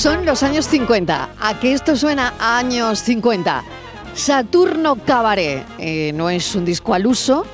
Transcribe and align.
Son 0.00 0.24
los 0.24 0.42
años 0.42 0.66
50. 0.66 1.28
¿A 1.38 1.60
qué 1.60 1.74
esto 1.74 1.94
suena 1.94 2.32
años 2.40 3.00
50? 3.00 3.62
Saturno 4.14 4.96
Cabaret. 4.96 5.66
Eh, 5.78 6.12
no 6.14 6.30
es 6.30 6.54
un 6.54 6.64
disco 6.64 6.94
al 6.94 7.06
uso, 7.06 7.44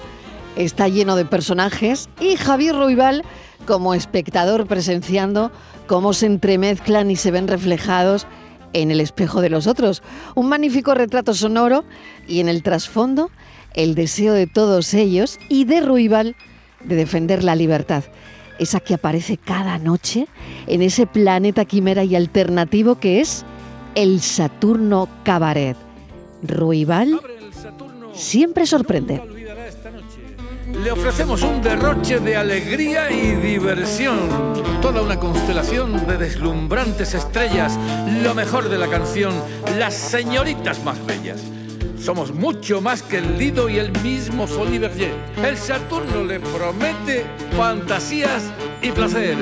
está 0.55 0.87
lleno 0.87 1.17
de 1.17 1.25
personajes 1.25 2.09
y 2.21 2.37
Javier 2.37 2.77
Ruibal 2.77 3.25
como 3.67 3.95
espectador 3.95 4.69
presenciando 4.69 5.51
cómo 5.89 6.13
se 6.13 6.27
entremezclan 6.27 7.11
y 7.11 7.17
se 7.17 7.33
ven 7.33 7.49
reflejados 7.49 8.29
en 8.75 8.93
el 8.93 9.01
espejo 9.01 9.41
de 9.41 9.51
los 9.51 9.67
otros. 9.67 10.05
Un 10.37 10.49
magnífico 10.49 10.95
retrato 10.95 11.35
sonoro 11.35 11.83
y 12.29 12.39
en 12.39 12.49
el 12.49 12.63
trasfondo 12.63 13.33
el 13.75 13.97
deseo 13.97 14.35
de 14.35 14.47
todos 14.47 14.95
ellos 14.95 15.41
y 15.49 15.65
de 15.65 15.81
Ruibal 15.81 16.37
de 16.85 16.95
defender 16.95 17.43
la 17.43 17.57
libertad 17.57 18.05
esa 18.59 18.81
que 18.81 18.95
aparece 18.95 19.37
cada 19.37 19.79
noche 19.79 20.27
en 20.67 20.83
ese 20.83 21.07
planeta 21.07 21.65
quimera 21.65 22.05
y 22.05 22.17
alternativo 22.17 22.97
que 22.97 23.21
es 23.21 23.45
el 23.95 24.21
Saturno 24.21 25.09
Cabaret. 25.25 25.77
Ruibal 26.43 27.21
siempre 28.13 28.67
sorprende. 28.67 29.23
Le 30.83 30.91
ofrecemos 30.91 31.43
un 31.43 31.63
derroche 31.63 32.19
de 32.19 32.37
alegría 32.37 33.11
y 33.11 33.37
diversión, 33.37 34.19
toda 34.83 35.01
una 35.01 35.19
constelación 35.19 36.07
de 36.07 36.19
deslumbrantes 36.19 37.15
estrellas, 37.15 37.79
lo 38.23 38.35
mejor 38.35 38.69
de 38.69 38.77
la 38.77 38.89
canción, 38.89 39.33
las 39.79 39.95
señoritas 39.95 40.85
más 40.85 41.05
bellas. 41.07 41.41
Somos 42.07 42.33
mucho 42.33 42.81
más 42.81 43.03
que 43.03 43.19
el 43.19 43.37
Lido 43.37 43.69
y 43.69 43.81
el 43.81 43.91
mismo 44.01 44.47
Folies 44.47 44.93
El 45.43 45.57
Saturno 45.57 46.23
le 46.23 46.39
promete 46.39 47.27
fantasías 47.57 48.45
y 48.83 48.91
placer. 48.91 49.37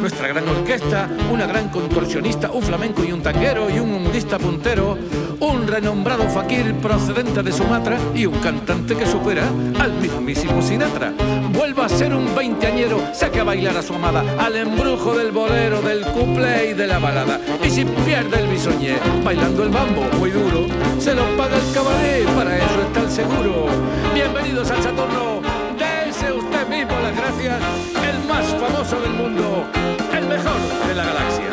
Nuestra 0.00 0.28
gran 0.28 0.48
orquesta, 0.48 1.08
una 1.32 1.46
gran 1.46 1.68
contorsionista, 1.70 2.50
un 2.50 2.62
flamenco 2.62 3.02
y 3.04 3.12
un 3.12 3.22
tanguero 3.22 3.68
y 3.70 3.78
un 3.78 3.90
mundista 3.90 4.38
puntero, 4.38 4.96
un 5.40 5.66
renombrado 5.66 6.28
fakir 6.28 6.74
procedente 6.74 7.42
de 7.42 7.50
Sumatra 7.50 7.98
y 8.14 8.26
un 8.26 8.38
cantante 8.38 8.94
que 8.94 9.06
supera 9.06 9.44
al 9.80 9.94
mismísimo 9.94 10.62
Sinatra. 10.62 11.12
Vuelva 11.52 11.86
a 11.86 11.88
ser 11.88 12.14
un 12.14 12.34
veinteañero, 12.36 13.00
saque 13.12 13.40
a 13.40 13.44
bailar 13.44 13.76
a 13.76 13.82
su 13.82 13.94
amada, 13.94 14.22
al 14.38 14.56
embrujo 14.56 15.16
del 15.16 15.32
bolero, 15.32 15.80
del 15.82 16.02
couple 16.02 16.70
y 16.70 16.74
de 16.74 16.86
la 16.86 16.98
balada. 16.98 17.40
Y 17.64 17.70
si 17.70 17.84
pierde 17.84 18.40
el 18.40 18.48
bisoñé, 18.48 18.96
bailando 19.24 19.62
el 19.64 19.70
bambo 19.70 20.02
muy 20.18 20.30
duro, 20.30 20.66
se 20.98 21.14
lo 21.14 21.24
paga 21.36 21.56
el 21.56 21.74
cabaret, 21.74 22.26
para 22.36 22.56
eso 22.56 22.82
está 22.86 23.00
el 23.00 23.10
seguro. 23.10 23.66
Bienvenidos 24.14 24.70
al 24.70 24.82
Saturno, 24.82 25.40
dése 25.76 26.32
usted 26.32 26.68
mismo 26.68 26.92
las 27.00 27.16
gracias, 27.16 27.58
más 28.26 28.46
famoso 28.46 29.00
del 29.00 29.12
mundo, 29.12 29.64
el 30.12 30.26
mejor 30.26 30.88
de 30.88 30.94
la 30.94 31.04
galaxia. 31.04 31.46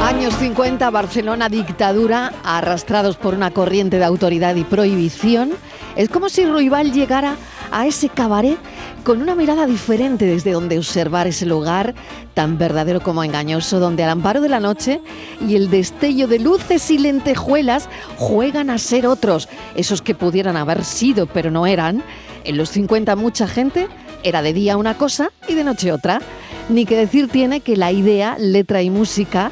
Años 0.00 0.34
50, 0.36 0.90
Barcelona, 0.90 1.48
dictadura, 1.48 2.32
arrastrados 2.44 3.16
por 3.16 3.34
una 3.34 3.50
corriente 3.50 3.98
de 3.98 4.04
autoridad 4.04 4.54
y 4.54 4.64
prohibición. 4.64 5.50
Es 5.96 6.08
como 6.08 6.28
si 6.28 6.44
Ruibal 6.44 6.92
llegara 6.92 7.36
a 7.70 7.86
ese 7.86 8.08
cabaret 8.08 8.58
con 9.04 9.22
una 9.22 9.34
mirada 9.34 9.66
diferente 9.66 10.26
desde 10.26 10.52
donde 10.52 10.78
observar 10.78 11.26
ese 11.26 11.46
lugar 11.46 11.94
tan 12.34 12.58
verdadero 12.58 13.00
como 13.00 13.24
engañoso, 13.24 13.80
donde 13.80 14.04
al 14.04 14.10
amparo 14.10 14.40
de 14.40 14.48
la 14.48 14.60
noche 14.60 15.00
y 15.46 15.56
el 15.56 15.70
destello 15.70 16.28
de 16.28 16.38
luces 16.38 16.90
y 16.90 16.98
lentejuelas 16.98 17.88
juegan 18.16 18.70
a 18.70 18.78
ser 18.78 19.06
otros, 19.06 19.48
esos 19.74 20.02
que 20.02 20.14
pudieran 20.14 20.56
haber 20.56 20.84
sido 20.84 21.26
pero 21.26 21.50
no 21.50 21.66
eran. 21.66 22.02
En 22.44 22.56
los 22.56 22.70
50 22.70 23.16
mucha 23.16 23.46
gente 23.46 23.88
era 24.22 24.42
de 24.42 24.52
día 24.52 24.76
una 24.76 24.96
cosa 24.96 25.30
y 25.48 25.54
de 25.54 25.64
noche 25.64 25.92
otra. 25.92 26.20
Ni 26.68 26.84
que 26.84 26.96
decir 26.96 27.28
tiene 27.28 27.60
que 27.60 27.76
la 27.76 27.92
idea, 27.92 28.36
letra 28.38 28.82
y 28.82 28.90
música 28.90 29.50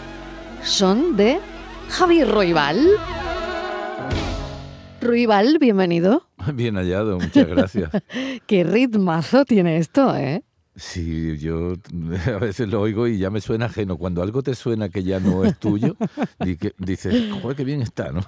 son 0.62 1.16
de 1.16 1.38
Javier 1.88 2.31
Ruibal. 2.31 2.87
Ruibal, 5.00 5.59
bienvenido. 5.59 6.26
Bien 6.55 6.76
hallado, 6.76 7.19
muchas 7.19 7.47
gracias. 7.47 7.91
Qué 8.47 8.65
ritmazo 8.65 9.44
tiene 9.44 9.78
esto, 9.78 10.15
¿eh? 10.16 10.43
Sí, 10.76 11.38
yo 11.38 11.72
a 12.26 12.38
veces 12.38 12.69
lo 12.69 12.82
oigo 12.82 13.09
y 13.09 13.19
ya 13.19 13.31
me 13.31 13.41
suena 13.41 13.66
ajeno. 13.66 13.97
Cuando 13.97 14.22
algo 14.22 14.42
te 14.42 14.54
suena 14.54 14.91
que 14.91 15.03
ya 15.03 15.20
no 15.20 15.44
es 15.44 15.59
tuyo, 15.59 15.97
dices, 16.78 17.32
joder, 17.41 17.56
qué 17.56 17.64
bien 17.64 17.81
está, 17.81 18.12
¿no? 18.12 18.20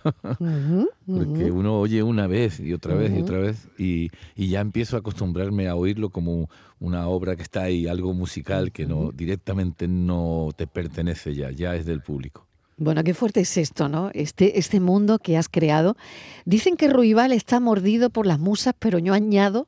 Porque 1.06 1.50
uno 1.50 1.78
oye 1.78 2.02
una 2.02 2.26
vez 2.26 2.58
y 2.58 2.72
otra 2.72 2.94
vez 2.94 3.12
y 3.16 3.20
otra 3.20 3.38
vez 3.38 3.68
y, 3.78 4.10
y, 4.34 4.48
ya 4.48 4.60
empiezo 4.60 4.96
a 4.96 5.00
acostumbrarme 5.00 5.68
a 5.68 5.76
oírlo 5.76 6.08
como 6.10 6.48
una 6.80 7.06
obra 7.08 7.36
que 7.36 7.42
está 7.42 7.64
ahí, 7.64 7.86
algo 7.86 8.14
musical 8.14 8.72
que 8.72 8.86
no 8.86 9.12
directamente 9.12 9.86
no 9.86 10.48
te 10.56 10.66
pertenece 10.66 11.34
ya, 11.34 11.50
ya 11.50 11.74
es 11.76 11.84
del 11.84 12.00
público. 12.00 12.48
Bueno, 12.80 13.02
qué 13.02 13.12
fuerte 13.12 13.40
es 13.40 13.56
esto, 13.56 13.88
¿no? 13.88 14.10
Este, 14.14 14.60
este 14.60 14.78
mundo 14.78 15.18
que 15.18 15.36
has 15.36 15.48
creado. 15.48 15.96
Dicen 16.44 16.76
que 16.76 16.88
Ruibal 16.88 17.32
está 17.32 17.58
mordido 17.58 18.08
por 18.08 18.24
las 18.24 18.38
musas, 18.38 18.72
pero 18.78 19.00
yo 19.00 19.14
añado, 19.14 19.66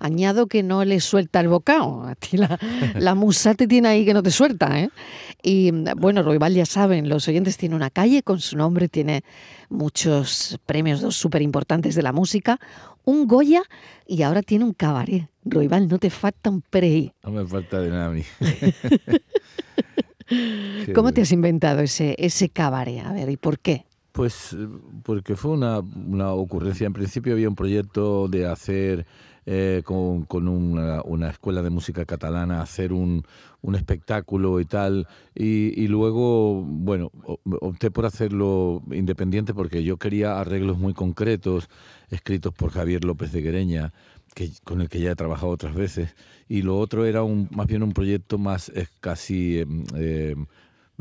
añado 0.00 0.46
que 0.46 0.62
no 0.62 0.84
le 0.84 1.00
suelta 1.00 1.40
el 1.40 1.48
bocado. 1.48 2.04
A 2.04 2.14
ti 2.16 2.36
la, 2.36 2.58
la 2.96 3.14
musa 3.14 3.54
te 3.54 3.66
tiene 3.66 3.88
ahí 3.88 4.04
que 4.04 4.14
no 4.14 4.22
te 4.22 4.30
suelta, 4.30 4.80
¿eh? 4.80 4.90
Y 5.42 5.70
bueno, 5.96 6.22
Ruibal 6.22 6.54
ya 6.54 6.66
saben, 6.66 7.08
los 7.08 7.26
oyentes 7.28 7.56
tiene 7.56 7.76
una 7.76 7.90
calle 7.90 8.22
con 8.22 8.40
su 8.40 8.56
nombre, 8.56 8.88
tiene 8.88 9.22
muchos 9.68 10.58
premios 10.66 11.00
súper 11.14 11.42
importantes 11.42 11.94
de 11.94 12.02
la 12.02 12.12
música, 12.12 12.58
un 13.04 13.26
Goya 13.26 13.62
y 14.06 14.22
ahora 14.22 14.42
tiene 14.42 14.64
un 14.64 14.74
cabaret. 14.74 15.28
Ruibal, 15.44 15.88
no 15.88 15.98
te 15.98 16.10
falta 16.10 16.50
un 16.50 16.60
pre. 16.60 17.14
No 17.22 17.30
me 17.30 17.46
falta 17.46 17.80
de 17.80 17.90
nada 17.90 18.06
a 18.06 18.10
mí. 18.10 18.24
¿Cómo 20.94 21.12
te 21.12 21.22
has 21.22 21.32
inventado 21.32 21.80
ese, 21.80 22.14
ese 22.18 22.48
cabaret? 22.48 23.04
A 23.04 23.12
ver, 23.12 23.30
¿y 23.30 23.36
por 23.36 23.58
qué? 23.58 23.86
Pues 24.12 24.52
eh, 24.52 24.68
porque 25.02 25.36
fue 25.36 25.52
una, 25.52 25.78
ocurrencia. 26.32 26.86
En 26.86 26.92
principio 26.92 27.32
había 27.32 27.48
un 27.48 27.54
proyecto 27.54 28.28
de 28.28 28.46
hacer 28.46 29.06
eh, 29.46 29.82
con, 29.84 30.48
una, 30.48 31.30
escuela 31.30 31.62
de 31.62 31.70
música 31.70 32.04
catalana, 32.04 32.62
hacer 32.62 32.92
un, 32.92 33.24
espectáculo 33.74 34.60
y 34.60 34.64
tal. 34.64 35.06
Y, 35.34 35.88
luego, 35.88 36.62
bueno, 36.62 37.10
opté 37.60 37.90
por 37.90 38.06
hacerlo 38.06 38.82
independiente 38.90 39.54
porque 39.54 39.82
yo 39.82 39.96
quería 39.96 40.40
arreglos 40.40 40.78
muy 40.78 40.94
concretos, 40.94 41.68
escritos 42.10 42.52
por 42.54 42.70
Javier 42.70 43.04
López 43.04 43.32
de 43.32 43.42
Guereña, 43.42 43.92
que, 44.34 44.50
con 44.64 44.80
el 44.80 44.88
que 44.88 45.00
ya 45.00 45.12
he 45.12 45.16
trabajado 45.16 45.52
otras 45.52 45.74
veces 45.74 46.14
y 46.48 46.62
lo 46.62 46.78
otro 46.78 47.04
era 47.04 47.22
un, 47.22 47.48
más 47.50 47.66
bien 47.66 47.82
un 47.82 47.92
proyecto 47.92 48.38
más 48.38 48.72
casi 49.00 49.64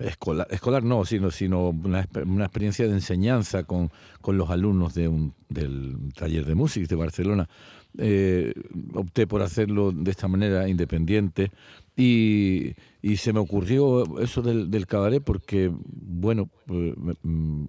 escolar, 0.01 0.47
escolar 0.49 0.83
no, 0.83 1.05
sino, 1.05 1.31
sino 1.31 1.69
una, 1.69 2.07
una 2.25 2.45
experiencia 2.45 2.87
de 2.87 2.93
enseñanza 2.93 3.63
con, 3.63 3.91
con 4.21 4.37
los 4.37 4.49
alumnos 4.49 4.93
de 4.93 5.07
un, 5.07 5.33
del 5.49 5.97
taller 6.15 6.45
de 6.45 6.55
música 6.55 6.87
de 6.87 6.95
Barcelona. 6.95 7.49
Eh, 7.97 8.53
opté 8.93 9.27
por 9.27 9.41
hacerlo 9.41 9.91
de 9.91 10.11
esta 10.11 10.27
manera 10.27 10.67
independiente. 10.69 11.51
Y, 11.95 12.75
se 13.17 13.33
me 13.33 13.39
ocurrió 13.39 14.19
eso 14.19 14.41
del, 14.41 14.87
cabaret 14.87 15.21
porque, 15.23 15.71
bueno, 15.73 16.49
pues, 16.65 16.95
mm, 17.23 17.65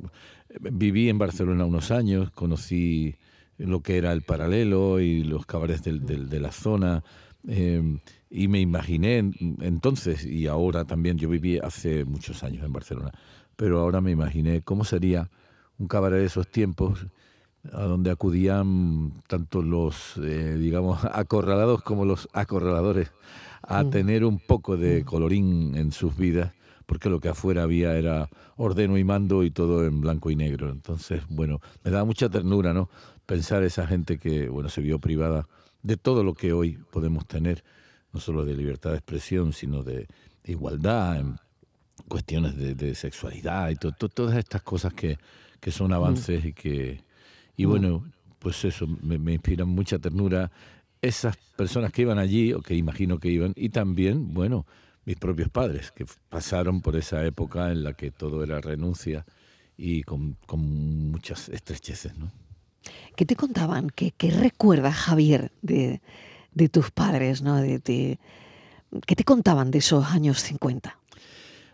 viví 0.72 1.08
en 1.08 1.18
Barcelona 1.18 1.64
unos 1.64 1.90
años, 1.90 2.30
conocí 2.30 3.16
lo 3.58 3.80
que 3.82 3.98
era 3.98 4.12
el 4.12 4.22
paralelo 4.22 5.00
y 5.00 5.24
los 5.24 5.46
cabarets 5.46 5.82
del, 5.82 6.06
del, 6.06 6.28
de 6.28 6.40
la 6.40 6.52
zona, 6.52 7.02
Em, 7.48 8.00
y 8.28 8.48
me 8.48 8.60
imaginé 8.60 9.18
entonces, 9.60 10.26
y 10.26 10.46
ahora 10.46 10.84
también, 10.84 11.16
yo 11.18 11.28
viví 11.28 11.58
hace 11.58 12.04
muchos 12.04 12.44
años 12.44 12.64
en 12.64 12.72
Barcelona, 12.72 13.12
pero 13.56 13.80
ahora 13.80 14.00
me 14.00 14.10
imaginé 14.10 14.62
cómo 14.62 14.84
sería 14.84 15.30
un 15.78 15.88
cabaret 15.88 16.20
de 16.20 16.26
esos 16.26 16.48
tiempos 16.48 17.06
a 17.72 17.82
donde 17.82 18.10
acudían 18.10 19.22
tanto 19.26 19.62
los, 19.62 20.16
eh, 20.18 20.56
digamos, 20.58 21.04
acorralados 21.12 21.82
como 21.82 22.04
los 22.04 22.28
acorraladores 22.32 23.10
a 23.62 23.84
mm. 23.84 23.90
tener 23.90 24.24
un 24.24 24.38
poco 24.38 24.76
de 24.76 25.02
mm. 25.02 25.04
colorín 25.04 25.76
en 25.76 25.92
sus 25.92 26.16
vidas, 26.16 26.52
porque 26.86 27.10
lo 27.10 27.20
que 27.20 27.28
afuera 27.28 27.62
había 27.62 27.96
era 27.96 28.28
ordeno 28.56 28.98
y 28.98 29.04
mando 29.04 29.44
y 29.44 29.50
todo 29.50 29.84
en 29.84 30.00
blanco 30.00 30.30
y 30.30 30.36
negro. 30.36 30.70
Entonces, 30.70 31.22
bueno, 31.28 31.60
me 31.84 31.90
da 31.90 32.04
mucha 32.04 32.28
ternura, 32.28 32.72
¿no? 32.72 32.88
Pensar 33.26 33.62
esa 33.62 33.86
gente 33.86 34.18
que, 34.18 34.48
bueno, 34.48 34.68
se 34.68 34.80
vio 34.80 34.98
privada 34.98 35.46
de 35.82 35.96
todo 35.96 36.24
lo 36.24 36.34
que 36.34 36.52
hoy 36.52 36.78
podemos 36.90 37.26
tener, 37.26 37.62
no 38.12 38.20
solo 38.20 38.44
de 38.44 38.56
libertad 38.56 38.90
de 38.90 38.96
expresión, 38.96 39.52
sino 39.52 39.84
de, 39.84 40.08
igualdad, 40.44 41.20
en 41.20 41.36
cuestiones 42.08 42.56
de, 42.56 42.94
sexualidad 42.94 43.70
y 43.70 43.76
todas 43.76 44.36
estas 44.36 44.62
cosas 44.62 44.92
que, 44.94 45.18
son 45.70 45.92
avances 45.92 46.44
y 46.44 46.52
que, 46.52 47.04
y 47.60 47.64
bueno, 47.66 48.04
pues 48.38 48.64
eso, 48.64 48.86
me, 48.86 49.18
me 49.18 49.34
inspiran 49.34 49.68
mucha 49.68 49.98
ternura 49.98 50.50
esas 51.02 51.36
personas 51.56 51.92
que 51.92 52.02
iban 52.02 52.18
allí, 52.18 52.52
o 52.52 52.60
que 52.60 52.74
imagino 52.74 53.18
que 53.18 53.28
iban, 53.28 53.52
y 53.56 53.70
también, 53.70 54.32
bueno, 54.34 54.66
mis 55.04 55.16
propios 55.16 55.48
padres, 55.48 55.92
que 55.92 56.06
pasaron 56.28 56.82
por 56.82 56.96
esa 56.96 57.24
época 57.24 57.70
en 57.70 57.84
la 57.84 57.94
que 57.94 58.10
todo 58.10 58.42
era 58.42 58.60
renuncia 58.60 59.24
y 59.76 60.02
con, 60.02 60.36
con 60.46 61.10
muchas 61.10 61.48
estrecheces, 61.48 62.16
¿no? 62.16 62.30
¿Qué 63.16 63.26
te 63.26 63.36
contaban? 63.36 63.90
¿Qué, 63.90 64.12
qué 64.12 64.30
recuerdas, 64.30 64.96
Javier, 64.96 65.52
de, 65.62 66.00
tus 66.70 66.90
padres? 66.90 67.42
¿no? 67.42 67.56
De, 67.56 68.18
¿Qué 69.06 69.16
te 69.16 69.24
contaban 69.24 69.70
de 69.70 69.78
esos 69.78 70.06
años 70.06 70.40
50? 70.40 70.99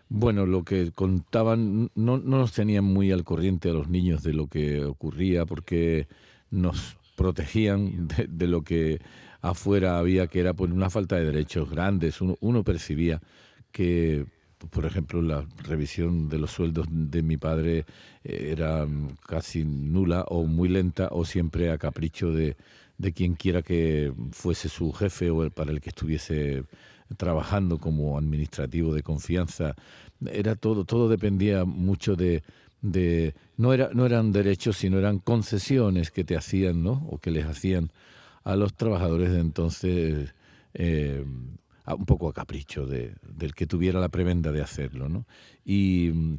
Bueno, 0.09 0.45
lo 0.45 0.63
que 0.63 0.91
contaban 0.91 1.91
no, 1.95 2.17
no 2.17 2.37
nos 2.37 2.53
tenían 2.53 2.85
muy 2.85 3.11
al 3.11 3.25
corriente 3.25 3.69
a 3.69 3.73
los 3.73 3.89
niños 3.89 4.23
de 4.23 4.33
lo 4.33 4.47
que 4.47 4.85
ocurría 4.85 5.45
porque 5.45 6.07
nos 6.49 6.97
protegían 7.17 8.07
de, 8.07 8.47
lo 8.47 8.61
que 8.61 8.99
afuera 9.41 9.99
había, 9.99 10.27
que 10.27 10.39
era 10.39 10.53
pues, 10.53 10.71
una 10.71 10.89
falta 10.89 11.17
de 11.17 11.25
derechos 11.25 11.69
grandes. 11.69 12.19
Uno, 12.21 12.63
percibía 12.63 13.21
que, 13.71 14.25
por 14.69 14.85
ejemplo, 14.85 15.21
la 15.21 15.45
revisión 15.63 16.29
de 16.29 16.37
los 16.37 16.51
sueldos 16.51 16.87
de 16.89 17.21
mi 17.23 17.35
padre 17.35 17.85
eh, 18.23 18.49
era 18.51 18.87
casi 19.27 19.65
nula 19.65 20.23
o 20.29 20.45
muy 20.45 20.69
lenta 20.69 21.09
o 21.11 21.25
siempre 21.25 21.71
a 21.71 21.77
capricho 21.77 22.31
de, 22.31 22.55
de 22.97 23.13
quien 23.13 23.35
quiera 23.35 23.61
que 23.61 24.13
fuese 24.31 24.69
su 24.69 24.93
jefe 24.93 25.29
o 25.31 25.49
para 25.51 25.71
el 25.71 25.81
que 25.81 25.89
estuviese 25.89 26.63
trabajando 27.15 27.77
como 27.77 28.17
administrativo 28.17 28.93
de 28.93 29.03
confianza. 29.03 29.75
Era 30.25 30.55
todo, 30.55 30.83
todo 30.83 31.07
dependía 31.07 31.63
mucho 31.65 32.15
de, 32.15 32.43
de 32.81 33.33
no 33.55 33.73
era, 33.73 33.89
no 33.93 34.05
eran 34.05 34.31
derechos, 34.31 34.77
sino 34.77 34.97
eran 34.97 35.19
concesiones 35.19 36.11
que 36.11 36.23
te 36.23 36.35
hacían, 36.35 36.83
¿no? 36.83 37.07
O 37.09 37.19
que 37.19 37.31
les 37.31 37.45
hacían 37.45 37.91
a 38.43 38.55
los 38.55 38.73
trabajadores 38.73 39.31
de 39.31 39.39
entonces 39.39 40.33
eh, 40.73 41.23
un 41.95 42.05
poco 42.05 42.27
a 42.27 42.33
capricho 42.33 42.85
de, 42.85 43.13
del 43.21 43.53
que 43.55 43.67
tuviera 43.67 43.99
la 43.99 44.09
prebenda 44.09 44.51
de 44.51 44.61
hacerlo, 44.61 45.07
¿no? 45.09 45.25
Y 45.65 46.37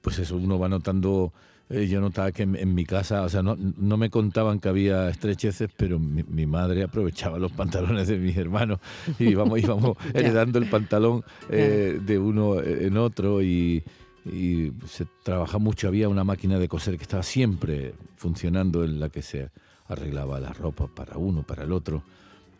pues 0.00 0.18
eso 0.18 0.36
uno 0.36 0.58
va 0.58 0.68
notando 0.68 1.32
eh, 1.68 1.88
yo 1.88 2.00
notaba 2.00 2.30
que 2.30 2.44
en, 2.44 2.74
mi 2.74 2.84
casa, 2.84 3.22
o 3.22 3.28
sea, 3.28 3.42
no, 3.42 3.56
no, 3.56 3.96
me 3.96 4.08
contaban 4.08 4.60
que 4.60 4.68
había 4.68 5.08
estrecheces, 5.08 5.68
pero 5.76 5.98
mi, 5.98 6.46
madre 6.46 6.84
aprovechaba 6.84 7.38
los 7.40 7.50
pantalones 7.50 8.06
de 8.06 8.18
mis 8.18 8.36
hermanos 8.36 8.78
y 9.18 9.30
íbamos, 9.30 9.58
íbamos 9.58 9.96
heredando 10.14 10.60
el 10.60 10.70
pantalón 10.70 11.24
eh, 11.50 11.98
de 12.00 12.18
uno 12.20 12.62
en 12.62 12.96
otro 12.96 13.42
y, 13.42 13.82
y 14.24 14.70
se 14.86 15.06
trabaja 15.24 15.58
mucho. 15.58 15.88
Había 15.88 16.08
una 16.08 16.22
máquina 16.22 16.60
de 16.60 16.68
coser 16.68 16.96
que 16.96 17.02
estaba 17.02 17.24
siempre 17.24 17.94
funcionando 18.14 18.84
en 18.84 19.00
la 19.00 19.08
que 19.08 19.22
se 19.22 19.50
arreglaba 19.88 20.38
la 20.38 20.52
ropa 20.52 20.86
para 20.86 21.16
uno, 21.16 21.42
para 21.42 21.64
el 21.64 21.72
otro. 21.72 22.04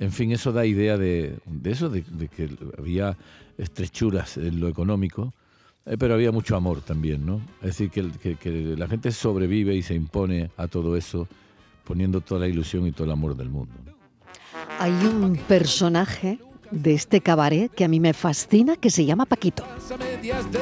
En 0.00 0.10
fin, 0.10 0.32
eso 0.32 0.52
da 0.52 0.66
idea 0.66 0.98
de, 0.98 1.38
de 1.46 1.70
eso, 1.70 1.88
de, 1.90 2.02
de 2.02 2.26
que 2.26 2.50
había 2.76 3.16
estrechuras 3.56 4.36
en 4.36 4.58
lo 4.58 4.66
económico 4.66 5.32
eh, 5.86 5.96
pero 5.96 6.14
había 6.14 6.32
mucho 6.32 6.56
amor 6.56 6.80
también, 6.80 7.24
¿no? 7.24 7.40
Es 7.60 7.78
decir, 7.78 7.90
que, 7.90 8.36
que, 8.36 8.74
la 8.76 8.88
gente 8.88 9.12
sobrevive 9.12 9.74
y 9.74 9.82
se 9.82 9.94
impone 9.94 10.50
a 10.56 10.66
todo 10.66 10.96
eso 10.96 11.28
poniendo 11.84 12.20
toda 12.20 12.40
la 12.40 12.48
ilusión 12.48 12.86
y 12.86 12.92
todo 12.92 13.04
el 13.04 13.12
amor 13.12 13.36
del 13.36 13.48
mundo. 13.48 13.72
Hay 14.80 14.92
un 14.92 15.36
personaje 15.48 16.38
de 16.70 16.94
este 16.94 17.20
cabaret 17.20 17.70
que 17.72 17.84
a 17.84 17.88
mí 17.88 18.00
me 18.00 18.12
fascina, 18.12 18.76
que 18.76 18.90
se 18.90 19.04
llama 19.04 19.26
Paquito. 19.26 19.64
medias 19.98 20.50
de 20.50 20.60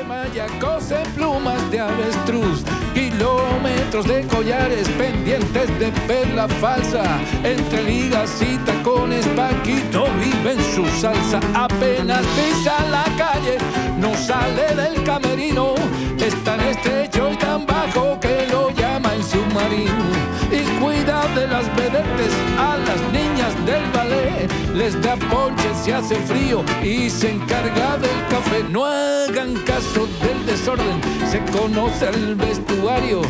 plumas 1.14 1.70
de 1.70 1.80
avestruz, 1.80 2.62
kilómetros 2.94 4.06
de 4.06 4.26
collares 4.26 4.88
pendientes 4.90 5.78
de 5.78 5.92
perla 6.06 6.48
falsa, 6.48 7.04
entre 7.42 7.82
ligas 7.84 8.30
y 8.42 8.56
tacones, 8.58 9.26
Paquito 9.28 10.06
vive 10.20 10.52
en 10.52 10.74
su 10.74 10.86
salsa, 11.00 11.40
apenas 11.54 12.24
pisa 12.36 12.84
la 12.90 13.04
calle, 13.16 13.58
no 13.98 14.14
sale 14.14 14.74
del 14.74 15.02
camerino, 15.04 15.74
es 16.18 16.34
tan 16.44 16.60
estrecho 16.60 17.30
y 17.32 17.36
tan 17.36 17.66
bajo 17.66 18.18
que 18.20 18.46
lo 18.50 18.70
llama 18.70 19.14
el 19.14 19.22
submarino 19.22 20.04
y 20.50 20.62
cuida 20.80 21.26
de 21.34 21.48
las 21.48 21.66
vedetes 21.76 22.32
a 22.58 22.76
las 22.76 23.12
niñas 23.12 23.23
del 23.64 23.84
ballet. 23.92 24.48
Les 24.74 25.00
da 25.00 25.16
ponche 25.16 25.68
si 25.82 25.92
hace 25.92 26.16
frío 26.16 26.64
y 26.82 27.08
se 27.10 27.30
encarga 27.30 27.96
del 27.98 28.26
café. 28.28 28.64
No 28.70 28.84
hagan 28.84 29.54
caso 29.64 30.06
del 30.22 30.46
desorden, 30.46 31.00
se 31.30 31.40
conoce 31.52 32.08
el 32.08 32.34
vestuario. 32.34 33.22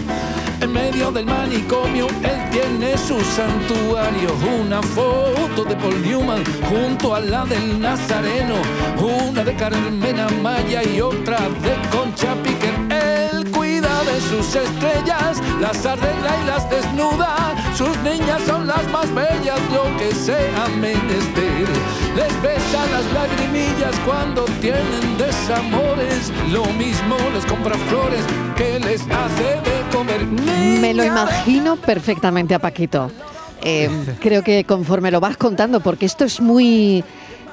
En 0.60 0.72
medio 0.72 1.10
del 1.10 1.26
manicomio 1.26 2.06
él 2.22 2.50
tiene 2.50 2.96
su 2.96 3.20
santuario. 3.20 4.30
Una 4.60 4.82
foto 4.82 5.64
de 5.64 5.76
Paul 5.76 6.00
Newman 6.02 6.42
junto 6.68 7.14
a 7.14 7.20
la 7.20 7.44
del 7.44 7.80
Nazareno. 7.80 8.56
Una 8.98 9.44
de 9.44 9.54
Carmen 9.54 10.18
Amaya 10.18 10.82
y 10.82 11.00
otra 11.00 11.38
de 11.38 11.74
Concha 11.90 12.34
Piquer. 12.42 12.73
Sus 14.30 14.54
estrellas, 14.54 15.40
las 15.60 15.84
arregla 15.86 16.36
y 16.42 16.46
las 16.46 16.68
desnuda. 16.70 17.54
Sus 17.76 17.96
niñas 17.98 18.42
son 18.46 18.66
las 18.66 18.86
más 18.90 19.12
bellas, 19.14 19.60
lo 19.72 19.96
que 19.96 20.14
sea 20.14 20.68
menester. 20.80 21.68
Les 22.16 22.42
besa 22.42 22.86
las 22.90 23.12
lagrimillas 23.12 23.94
cuando 24.06 24.44
tienen 24.60 25.18
desamores. 25.18 26.32
Lo 26.50 26.64
mismo 26.74 27.16
les 27.32 27.44
compra 27.46 27.76
flores 27.76 28.24
que 28.56 28.78
les 28.80 29.02
hace 29.02 29.60
de 29.60 29.96
comer. 29.96 30.24
Me 30.26 30.94
lo 30.94 31.04
imagino 31.04 31.76
perfectamente 31.76 32.54
a 32.54 32.58
Paquito. 32.58 33.10
Eh, 33.62 33.88
creo 34.20 34.42
que 34.42 34.64
conforme 34.64 35.10
lo 35.10 35.20
vas 35.20 35.36
contando, 35.36 35.80
porque 35.80 36.06
esto 36.06 36.24
es 36.24 36.40
muy 36.40 37.02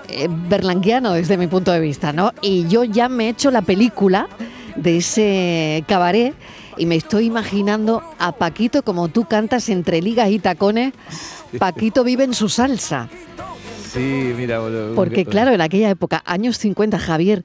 eh, 0.09 0.27
berlanguiano 0.29 1.13
desde 1.13 1.37
mi 1.37 1.47
punto 1.47 1.71
de 1.71 1.79
vista, 1.79 2.11
¿no? 2.11 2.33
Y 2.41 2.67
yo 2.67 2.83
ya 2.83 3.07
me 3.07 3.27
he 3.27 3.29
hecho 3.29 3.49
la 3.49 3.61
película 3.61 4.27
de 4.75 4.97
ese 4.97 5.83
cabaret 5.87 6.33
y 6.77 6.85
me 6.85 6.95
estoy 6.95 7.25
imaginando 7.25 8.03
a 8.19 8.31
Paquito 8.33 8.83
como 8.83 9.07
tú 9.07 9.25
cantas 9.25 9.69
entre 9.69 10.01
ligas 10.01 10.29
y 10.29 10.39
tacones. 10.39 10.93
Paquito 11.57 12.03
vive 12.03 12.23
en 12.23 12.33
su 12.33 12.49
salsa. 12.49 13.09
Sí, 13.91 14.33
mira. 14.37 14.61
Porque 14.95 15.25
claro, 15.25 15.51
en 15.51 15.61
aquella 15.61 15.89
época, 15.89 16.23
años 16.25 16.57
50, 16.57 16.97
Javier, 16.97 17.43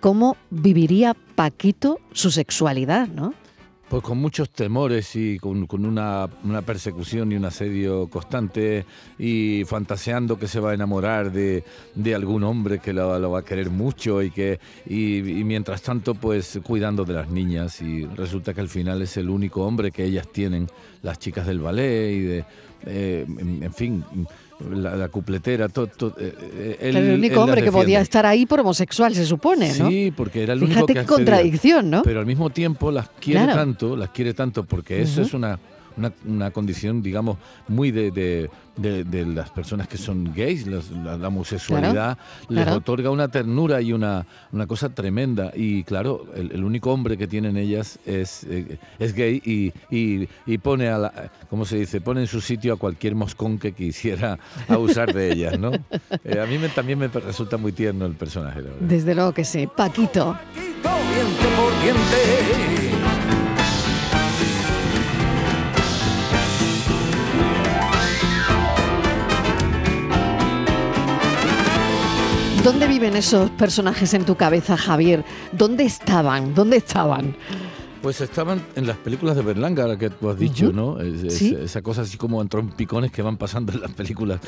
¿cómo 0.00 0.36
viviría 0.50 1.14
Paquito 1.34 1.98
su 2.12 2.30
sexualidad, 2.30 3.08
no? 3.08 3.34
Pues 3.92 4.02
con 4.04 4.16
muchos 4.16 4.48
temores 4.48 5.14
y 5.16 5.38
con, 5.38 5.68
una, 5.84 6.26
persecución 6.64 7.30
y 7.30 7.34
un 7.34 7.44
asedio 7.44 8.08
constante 8.08 8.86
y 9.18 9.64
fantaseando 9.66 10.38
que 10.38 10.48
se 10.48 10.60
va 10.60 10.70
a 10.70 10.74
enamorar 10.74 11.30
de, 11.30 11.62
algún 12.14 12.42
hombre 12.42 12.78
que 12.78 12.94
lo, 12.94 13.30
va 13.30 13.40
a 13.40 13.44
querer 13.44 13.68
mucho 13.68 14.22
y 14.22 14.30
que 14.30 14.58
y, 14.86 15.20
mientras 15.44 15.82
tanto 15.82 16.14
pues 16.14 16.58
cuidando 16.62 17.04
de 17.04 17.12
las 17.12 17.28
niñas. 17.28 17.82
Y 17.82 18.06
resulta 18.06 18.54
que 18.54 18.62
al 18.62 18.70
final 18.70 19.02
es 19.02 19.18
el 19.18 19.28
único 19.28 19.66
hombre 19.66 19.90
que 19.90 20.04
ellas 20.04 20.26
tienen, 20.32 20.68
las 21.02 21.18
chicas 21.18 21.46
del 21.46 21.60
ballet 21.60 22.12
y 22.12 22.20
de, 22.20 22.44
eh, 22.86 23.26
en 23.28 23.74
fin, 23.74 24.02
la, 24.70 25.08
cupletera, 25.08 25.68
todo. 25.68 26.14
Eh, 26.18 26.34
eh, 26.40 26.76
el 26.80 27.14
único 27.18 27.40
hombre 27.42 27.62
que 27.62 27.72
podía 27.72 28.00
estar 28.00 28.26
ahí 28.26 28.46
por 28.46 28.60
homosexual, 28.60 29.14
se 29.14 29.26
supone, 29.26 29.72
¿no? 29.78 29.88
Sí, 29.88 30.12
porque 30.16 30.42
era 30.42 30.52
el 30.52 30.62
único 30.62 30.86
que 30.86 30.94
qué 30.94 31.04
contradicción, 31.04 31.90
¿no? 31.90 32.02
Pero 32.02 32.20
al 32.20 32.26
mismo 32.26 32.50
tiempo 32.50 32.90
las 32.90 33.08
quiere 33.08 33.46
tanto, 33.46 33.96
las 33.96 34.10
quiere 34.10 34.34
tanto, 34.34 34.64
porque 34.64 35.02
eso 35.02 35.22
es 35.22 35.34
una 35.34 35.58
una, 35.96 36.12
una 36.26 36.50
condición, 36.50 37.02
digamos, 37.02 37.38
muy 37.68 37.90
de, 37.90 38.10
de, 38.10 38.50
de, 39.04 39.26
las 39.26 39.50
personas 39.50 39.88
que 39.88 39.98
son 39.98 40.32
gays. 40.34 40.66
la, 40.66 41.28
homosexualidad 41.28 42.18
les 42.48 42.68
otorga 42.68 43.10
una 43.10 43.28
ternura 43.28 43.80
y 43.80 43.92
una, 43.92 44.26
una 44.52 44.66
cosa 44.66 44.88
tremenda. 44.88 45.52
Y 45.54 45.84
claro, 45.84 46.26
el, 46.34 46.62
único 46.64 46.92
hombre 46.92 47.16
que 47.16 47.26
tienen 47.26 47.56
ellas 47.56 47.98
es, 48.06 48.44
eh, 48.44 48.78
es 48.98 49.14
gay 49.14 49.40
y, 49.44 49.72
y, 49.94 50.28
y, 50.46 50.58
pone 50.58 50.88
a 50.88 50.98
la, 50.98 51.30
¿cómo 51.50 51.64
se 51.64 51.76
dice? 51.76 52.00
Pone 52.00 52.22
en 52.22 52.26
su 52.26 52.40
sitio 52.40 52.74
a 52.74 52.76
cualquier 52.76 53.14
moscón 53.14 53.58
que 53.58 53.72
quisiera 53.72 54.38
abusar 54.68 55.12
de 55.12 55.32
ellas, 55.32 55.58
¿no? 55.58 55.72
Eh, 56.24 56.38
a 56.38 56.46
mí 56.46 56.58
me, 56.58 56.68
también 56.68 56.98
me 56.98 57.08
resulta 57.08 57.56
muy 57.56 57.72
tierno 57.72 58.06
el 58.06 58.14
personaje. 58.14 58.62
Desde 58.80 59.14
luego 59.14 59.32
que 59.32 59.44
sí. 59.44 59.66
Paquito. 59.66 60.36
Paquito 60.82 61.48
por 61.56 61.82
diente. 61.82 63.01
¿Dónde 72.64 72.86
viven 72.86 73.16
esos 73.16 73.50
personajes 73.50 74.14
en 74.14 74.24
tu 74.24 74.36
cabeza, 74.36 74.76
Javier? 74.76 75.24
¿Dónde 75.50 75.82
estaban? 75.82 76.54
¿Dónde 76.54 76.76
estaban? 76.76 77.34
Pues 78.02 78.20
estaban 78.20 78.62
en 78.76 78.86
las 78.86 78.96
películas 78.98 79.34
de 79.34 79.42
Berlanga, 79.42 79.84
la 79.88 79.98
que 79.98 80.10
tú 80.10 80.30
has 80.30 80.38
dicho, 80.38 80.72
¿no? 80.72 81.00
Esa 81.00 81.82
cosa 81.82 82.02
así 82.02 82.16
como 82.16 82.40
en 82.40 82.48
trompicones 82.48 83.10
que 83.10 83.20
van 83.20 83.36
pasando 83.36 83.72
en 83.72 83.80
las 83.80 83.90
películas. 83.90 84.40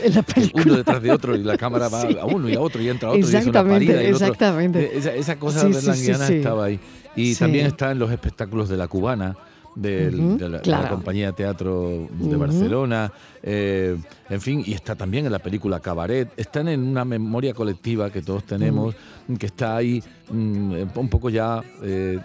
Uno 0.55 0.77
detrás 0.77 1.03
de 1.03 1.11
otro 1.11 1.35
y 1.35 1.43
la 1.43 1.57
cámara 1.57 1.89
va 1.89 2.03
a 2.21 2.25
uno 2.27 2.49
y 2.49 2.55
a 2.55 2.61
otro 2.61 2.81
y 2.81 2.89
entra 2.89 3.09
a 3.09 3.13
otro 3.13 3.27
exactamente, 3.27 3.85
y 3.87 3.89
es 3.91 4.17
una 4.17 4.29
Exactamente. 4.29 4.97
Esa, 4.97 5.13
esa, 5.13 5.37
cosa 5.37 5.67
berlanguiana 5.67 6.29
estaba 6.29 6.65
ahí. 6.67 6.79
Y 7.17 7.35
también 7.35 7.67
está 7.67 7.91
en 7.91 7.99
los 7.99 8.13
espectáculos 8.13 8.69
de 8.69 8.77
la 8.77 8.87
cubana 8.87 9.37
de, 9.75 10.61
la, 10.65 10.89
compañía 10.89 11.29
de 11.29 11.33
teatro 11.33 12.09
de 12.11 12.37
Barcelona, 12.37 13.13
eh, 13.43 13.97
en 14.31 14.41
fin, 14.41 14.63
y 14.65 14.73
está 14.73 14.95
también 14.95 15.27
en 15.27 15.33
la 15.33 15.39
película 15.39 15.81
Cabaret, 15.81 16.33
están 16.37 16.69
en 16.69 16.83
una 16.83 17.05
memoria 17.05 17.55
colectiva 17.55 18.11
que 18.11 18.23
todos 18.23 18.45
tenemos, 18.45 18.95
que 19.39 19.47
está 19.47 19.77
ahí 19.77 20.03
mm, 20.31 20.75
un 20.95 21.09
poco 21.09 21.31
ya 21.31 21.63
eh, 21.83 22.19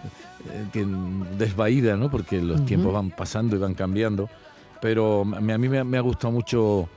eh, 0.74 0.86
desvaída, 1.38 1.98
¿no? 1.98 2.10
porque 2.10 2.42
los 2.42 2.66
tiempos 2.66 2.94
van 2.94 3.10
pasando 3.12 3.56
y 3.56 3.60
van 3.60 3.74
cambiando, 3.74 4.30
pero 4.82 5.22
a 5.22 5.42
mí 5.42 5.70
me, 5.70 5.98
ha 5.98 6.02
gustado 6.02 6.32
mucho 6.32 6.88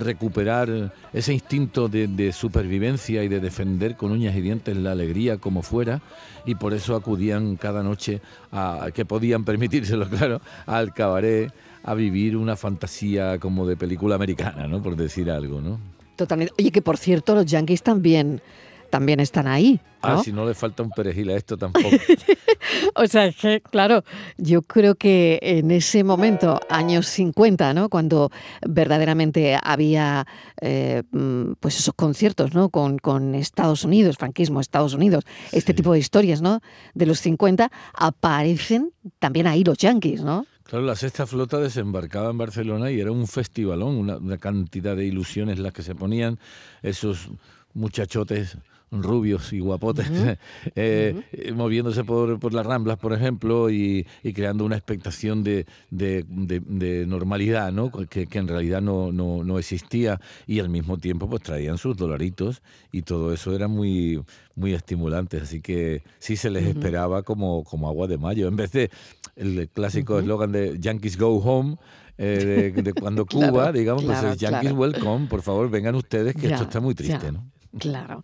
recuperar 0.00 0.92
ese 1.12 1.32
instinto 1.32 1.88
de, 1.88 2.32
supervivencia 2.32 3.22
y 3.24 3.28
de 3.28 3.40
defender 3.40 3.96
con 3.96 4.12
uñas 4.12 4.36
y 4.36 4.40
dientes 4.40 4.76
la 4.76 4.92
alegría 4.92 5.38
como 5.38 5.62
fuera 5.62 6.00
y 6.44 6.54
por 6.54 6.74
eso 6.74 6.94
acudían 6.94 7.56
cada 7.56 7.82
noche 7.82 8.20
a 8.52 8.88
que 8.94 9.04
podían 9.04 9.44
permitírselo, 9.44 10.08
claro, 10.10 10.40
al 10.66 10.92
cabaret 10.94 11.52
a 11.82 11.94
vivir 11.94 12.36
una 12.36 12.56
fantasía 12.56 13.38
como 13.38 13.66
de 13.66 13.76
película 13.76 14.16
americana, 14.16 14.66
¿no? 14.66 14.82
Por 14.82 14.96
decir 14.96 15.30
algo, 15.30 15.60
¿no? 15.60 15.78
Totalmente. 16.16 16.54
Oye, 16.58 16.70
que 16.70 16.82
por 16.82 16.96
cierto, 16.96 17.34
los 17.34 17.46
yankees 17.46 17.82
también 17.82 18.40
también 18.90 19.20
están 19.20 19.46
ahí. 19.46 19.80
Ah, 20.02 20.22
si 20.22 20.32
no 20.32 20.46
le 20.46 20.54
falta 20.54 20.82
un 20.82 20.90
perejil 20.90 21.30
a 21.30 21.36
esto 21.36 21.56
tampoco. 21.56 21.88
o 22.94 23.06
sea, 23.06 23.32
que, 23.32 23.60
claro, 23.60 24.04
yo 24.36 24.62
creo 24.62 24.94
que 24.94 25.38
en 25.42 25.70
ese 25.70 26.04
momento, 26.04 26.60
años 26.68 27.06
50, 27.08 27.74
¿no? 27.74 27.88
Cuando 27.88 28.30
verdaderamente 28.66 29.58
había 29.62 30.26
eh, 30.60 31.02
mm, 31.10 31.54
pues 31.60 31.78
esos 31.78 31.94
conciertos, 31.94 32.54
¿no? 32.54 32.68
Con, 32.68 32.98
con 32.98 33.34
Estados 33.34 33.84
Unidos, 33.84 34.16
franquismo, 34.16 34.60
Estados 34.60 34.94
Unidos, 34.94 35.24
este 35.52 35.74
tipo 35.74 35.92
de 35.92 35.98
historias, 35.98 36.40
¿no? 36.40 36.60
De 36.94 37.06
los 37.06 37.20
50, 37.20 37.70
aparecen 37.94 38.92
también 39.18 39.46
ahí 39.46 39.64
los 39.64 39.78
yankees, 39.78 40.22
¿no? 40.22 40.46
Claro, 40.64 40.84
la 40.84 40.96
sexta 40.96 41.26
flota 41.26 41.58
desembarcaba 41.58 42.30
en 42.30 42.38
Barcelona 42.38 42.90
y 42.90 43.00
era 43.00 43.12
un 43.12 43.28
festivalón, 43.28 43.96
una, 43.96 44.16
una 44.16 44.38
cantidad 44.38 44.96
de 44.96 45.06
ilusiones 45.06 45.60
las 45.60 45.72
que 45.72 45.82
se 45.82 45.94
ponían 45.94 46.40
esos 46.82 47.28
muchachotes 47.72 48.58
rubios 48.90 49.52
y 49.52 49.60
guapotes, 49.60 50.06
eh, 50.76 51.22
moviéndose 51.54 52.04
por, 52.04 52.38
por, 52.38 52.54
las 52.54 52.64
ramblas, 52.64 52.98
por 52.98 53.12
ejemplo, 53.12 53.70
y, 53.70 54.06
creando 54.34 54.64
una 54.64 54.76
expectación 54.76 55.42
de, 55.42 55.66
de, 55.90 57.04
normalidad, 57.06 57.72
¿no? 57.72 57.90
Que, 57.90 58.28
en 58.32 58.48
realidad 58.48 58.80
no, 58.80 59.12
no, 59.12 59.42
no, 59.44 59.58
existía, 59.58 60.20
y 60.46 60.60
al 60.60 60.68
mismo 60.68 60.98
tiempo 60.98 61.28
pues 61.28 61.42
traían 61.42 61.78
sus 61.78 61.96
dolaritos, 61.96 62.62
y 62.92 63.02
todo 63.02 63.32
eso 63.32 63.54
era 63.54 63.68
muy, 63.68 64.22
muy 64.54 64.74
estimulante, 64.74 65.38
así 65.38 65.60
que 65.60 66.02
sí 66.18 66.36
se 66.36 66.50
les 66.50 66.64
esperaba 66.66 67.22
como, 67.22 67.64
como 67.64 67.88
agua 67.88 68.06
de 68.06 68.18
mayo, 68.18 68.48
en 68.48 68.56
vez 68.56 68.72
de 68.72 68.90
el 69.36 69.68
clásico 69.68 70.18
eslogan 70.18 70.52
de 70.52 70.78
Yankees 70.78 71.18
Go 71.18 71.36
Home, 71.38 71.76
eh, 72.18 72.72
de, 72.74 72.94
cuando 72.94 73.26
Cuba, 73.26 73.72
digamos, 73.72 74.04
pues 74.04 74.38
Yankees 74.38 74.72
Welcome, 74.72 75.26
por 75.26 75.42
favor, 75.42 75.68
vengan 75.70 75.94
ustedes, 75.94 76.34
que 76.34 76.46
esto 76.46 76.62
está 76.62 76.80
muy 76.80 76.94
triste, 76.94 77.32
¿no? 77.32 77.44
Claro. 77.78 78.22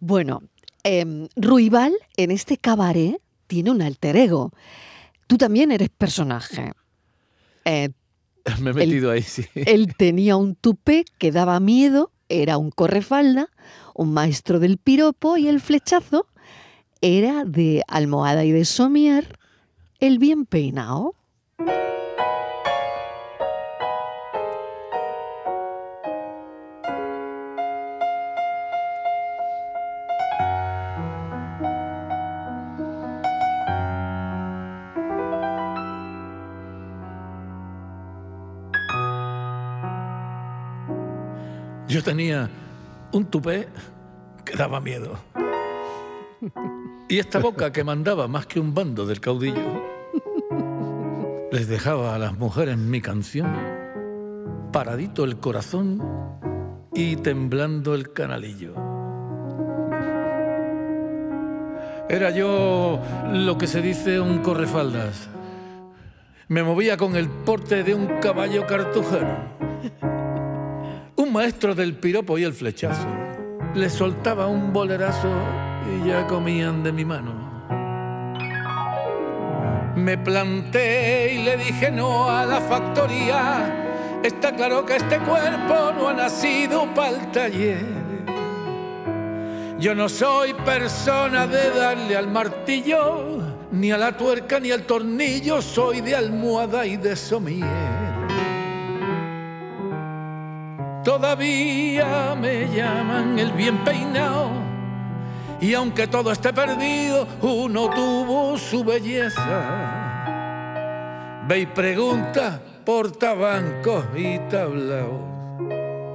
Bueno, 0.00 0.42
eh, 0.84 1.28
Ruibal 1.36 1.92
en 2.16 2.30
este 2.30 2.56
cabaret 2.56 3.20
tiene 3.46 3.70
un 3.70 3.82
alter 3.82 4.16
ego. 4.16 4.52
Tú 5.26 5.38
también 5.38 5.72
eres 5.72 5.88
personaje. 5.90 6.72
Eh, 7.64 7.90
Me 8.60 8.70
he 8.70 8.74
metido 8.74 9.10
ahí, 9.10 9.22
sí. 9.22 9.44
Él 9.54 9.94
tenía 9.96 10.36
un 10.36 10.54
tupé 10.54 11.04
que 11.18 11.32
daba 11.32 11.60
miedo, 11.60 12.10
era 12.28 12.58
un 12.58 12.70
correfalda, 12.70 13.48
un 13.94 14.12
maestro 14.12 14.58
del 14.58 14.78
piropo 14.78 15.36
y 15.36 15.48
el 15.48 15.60
flechazo 15.60 16.26
era 17.00 17.44
de 17.44 17.82
almohada 17.88 18.44
y 18.44 18.52
de 18.52 18.64
somier, 18.64 19.38
el 20.00 20.18
bien 20.18 20.46
peinado. 20.46 21.14
Tenía 42.04 42.50
un 43.12 43.26
tupé 43.26 43.68
que 44.44 44.56
daba 44.56 44.80
miedo. 44.80 45.18
Y 47.08 47.18
esta 47.20 47.38
boca 47.38 47.70
que 47.70 47.84
mandaba 47.84 48.26
más 48.26 48.46
que 48.46 48.58
un 48.58 48.74
bando 48.74 49.06
del 49.06 49.20
caudillo, 49.20 49.84
les 51.52 51.68
dejaba 51.68 52.16
a 52.16 52.18
las 52.18 52.36
mujeres 52.36 52.76
mi 52.76 53.00
canción, 53.00 53.54
paradito 54.72 55.22
el 55.22 55.38
corazón 55.38 56.02
y 56.92 57.14
temblando 57.16 57.94
el 57.94 58.12
canalillo. 58.12 58.74
Era 62.08 62.30
yo 62.30 63.00
lo 63.32 63.58
que 63.58 63.68
se 63.68 63.80
dice 63.80 64.18
un 64.18 64.38
correfaldas. 64.38 65.28
Me 66.48 66.64
movía 66.64 66.96
con 66.96 67.14
el 67.14 67.28
porte 67.28 67.84
de 67.84 67.94
un 67.94 68.18
caballo 68.20 68.66
cartujero 68.66 69.51
maestro 71.32 71.74
del 71.74 71.94
piropo 71.94 72.38
y 72.38 72.44
el 72.44 72.52
flechazo. 72.52 73.06
Le 73.74 73.88
soltaba 73.88 74.46
un 74.46 74.72
bolerazo 74.72 75.30
y 75.90 76.08
ya 76.08 76.26
comían 76.26 76.82
de 76.82 76.92
mi 76.92 77.04
mano. 77.04 77.32
Me 79.96 80.18
planté 80.18 81.34
y 81.34 81.42
le 81.42 81.56
dije 81.56 81.90
no 81.90 82.28
a 82.28 82.44
la 82.44 82.60
factoría. 82.60 84.20
Está 84.22 84.54
claro 84.54 84.84
que 84.84 84.96
este 84.96 85.18
cuerpo 85.18 85.92
no 85.96 86.08
ha 86.08 86.14
nacido 86.14 86.86
para 86.94 87.10
el 87.10 87.30
taller. 87.32 88.02
Yo 89.78 89.94
no 89.94 90.08
soy 90.08 90.54
persona 90.54 91.46
de 91.46 91.70
darle 91.70 92.16
al 92.16 92.28
martillo, 92.28 93.38
ni 93.72 93.90
a 93.90 93.98
la 93.98 94.16
tuerca 94.16 94.60
ni 94.60 94.70
al 94.70 94.82
tornillo, 94.82 95.60
soy 95.60 96.02
de 96.02 96.14
almohada 96.14 96.86
y 96.86 96.96
de 96.98 97.16
somier. 97.16 98.11
Todavía 101.04 102.36
me 102.36 102.68
llaman 102.74 103.38
el 103.38 103.52
bien 103.52 103.82
peinado. 103.84 104.50
Y 105.60 105.74
aunque 105.74 106.06
todo 106.06 106.30
esté 106.30 106.52
perdido, 106.52 107.26
uno 107.40 107.90
tuvo 107.90 108.56
su 108.56 108.84
belleza. 108.84 109.42
Ve 111.48 111.60
y 111.60 111.66
pregunta 111.66 112.60
por 112.84 113.10
tabancos 113.12 114.04
y 114.16 114.38
tablaos. 114.48 115.32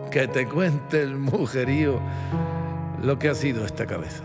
Que 0.10 0.27
te 0.27 0.48
cuente 0.48 1.01
el 1.01 1.17
mujerío 1.17 2.00
lo 3.01 3.20
que 3.20 3.29
ha 3.29 3.36
sido 3.36 3.65
esta 3.65 3.86
cabeza. 3.86 4.24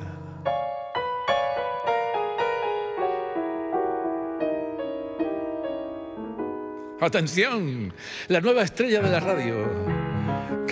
Atención, 7.01 7.93
la 8.29 8.41
nueva 8.41 8.63
estrella 8.63 9.01
de 9.01 9.11
la 9.11 9.19
radio. 9.19 9.92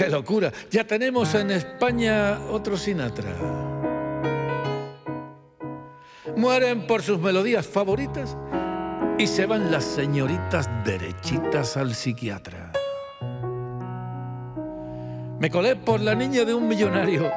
¡Qué 0.00 0.08
locura! 0.08 0.50
Ya 0.70 0.86
tenemos 0.86 1.34
en 1.34 1.50
España 1.50 2.38
otro 2.50 2.78
Sinatra. 2.78 3.34
Mueren 6.38 6.86
por 6.86 7.02
sus 7.02 7.20
melodías 7.20 7.66
favoritas 7.66 8.34
y 9.18 9.26
se 9.26 9.44
van 9.44 9.70
las 9.70 9.84
señoritas 9.84 10.70
derechitas 10.86 11.76
al 11.76 11.94
psiquiatra. 11.94 12.72
Me 15.38 15.50
colé 15.50 15.76
por 15.76 16.00
la 16.00 16.14
niña 16.14 16.46
de 16.46 16.54
un 16.54 16.66
millonario. 16.66 17.30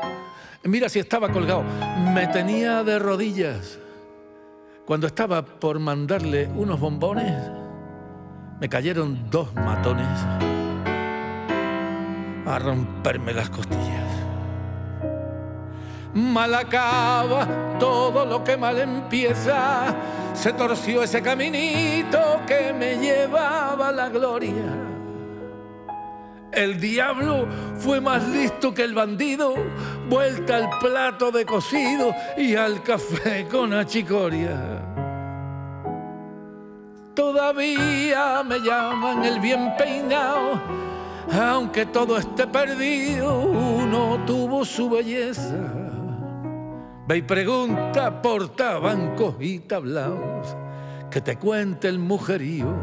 Mira 0.63 0.87
si 0.87 0.99
estaba 0.99 1.33
colgado. 1.33 1.65
Me 2.13 2.27
tenía 2.27 2.81
de 2.85 2.97
rodillas. 2.97 3.77
Cuando 4.85 5.07
estaba 5.07 5.43
por 5.43 5.79
mandarle 5.79 6.47
unos 6.55 6.79
bombones, 6.79 7.35
me 8.61 8.69
cayeron 8.69 9.29
dos 9.29 9.53
matones 9.53 10.07
a 12.45 12.59
romperme 12.59 13.33
las 13.33 13.49
costillas. 13.49 14.03
Mal 16.13 16.53
acaba 16.53 17.47
todo 17.79 18.25
lo 18.25 18.43
que 18.43 18.55
mal 18.55 18.79
empieza. 18.79 19.95
Se 20.33 20.53
torció 20.53 21.03
ese 21.03 21.21
caminito 21.21 22.41
que 22.45 22.73
me 22.73 22.97
llevaba 22.97 23.89
a 23.89 23.91
la 23.91 24.09
gloria. 24.09 24.83
El 26.51 26.79
diablo 26.79 27.47
fue 27.79 27.99
más 27.99 28.27
listo 28.27 28.75
que 28.75 28.83
el 28.83 28.93
bandido, 28.93 29.55
vuelta 30.07 30.57
al 30.57 30.69
plato 30.79 31.31
de 31.31 31.45
cocido 31.45 32.13
y 32.37 32.55
al 32.55 32.83
café 32.83 33.47
con 33.49 33.73
achicoria. 33.73 34.59
Todavía 37.15 38.43
me 38.43 38.59
llaman 38.59 39.23
el 39.23 39.39
bien 39.39 39.75
peinado 39.77 40.82
aunque 41.31 41.85
todo 41.85 42.17
esté 42.17 42.47
perdido, 42.47 43.39
uno 43.41 44.19
tuvo 44.25 44.65
su 44.65 44.89
belleza. 44.89 45.73
Ve 47.07 47.17
y 47.17 47.21
pregunta 47.21 48.21
por 48.21 48.55
tabancos 48.55 49.35
y 49.39 49.59
tablaos, 49.59 50.55
que 51.11 51.21
te 51.21 51.37
cuente 51.37 51.87
el 51.87 51.99
mujerío 51.99 52.73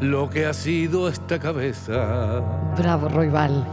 lo 0.00 0.28
que 0.30 0.46
ha 0.46 0.54
sido 0.54 1.08
esta 1.08 1.38
cabeza. 1.38 2.40
Bravo, 2.76 3.08
Roybal. 3.08 3.66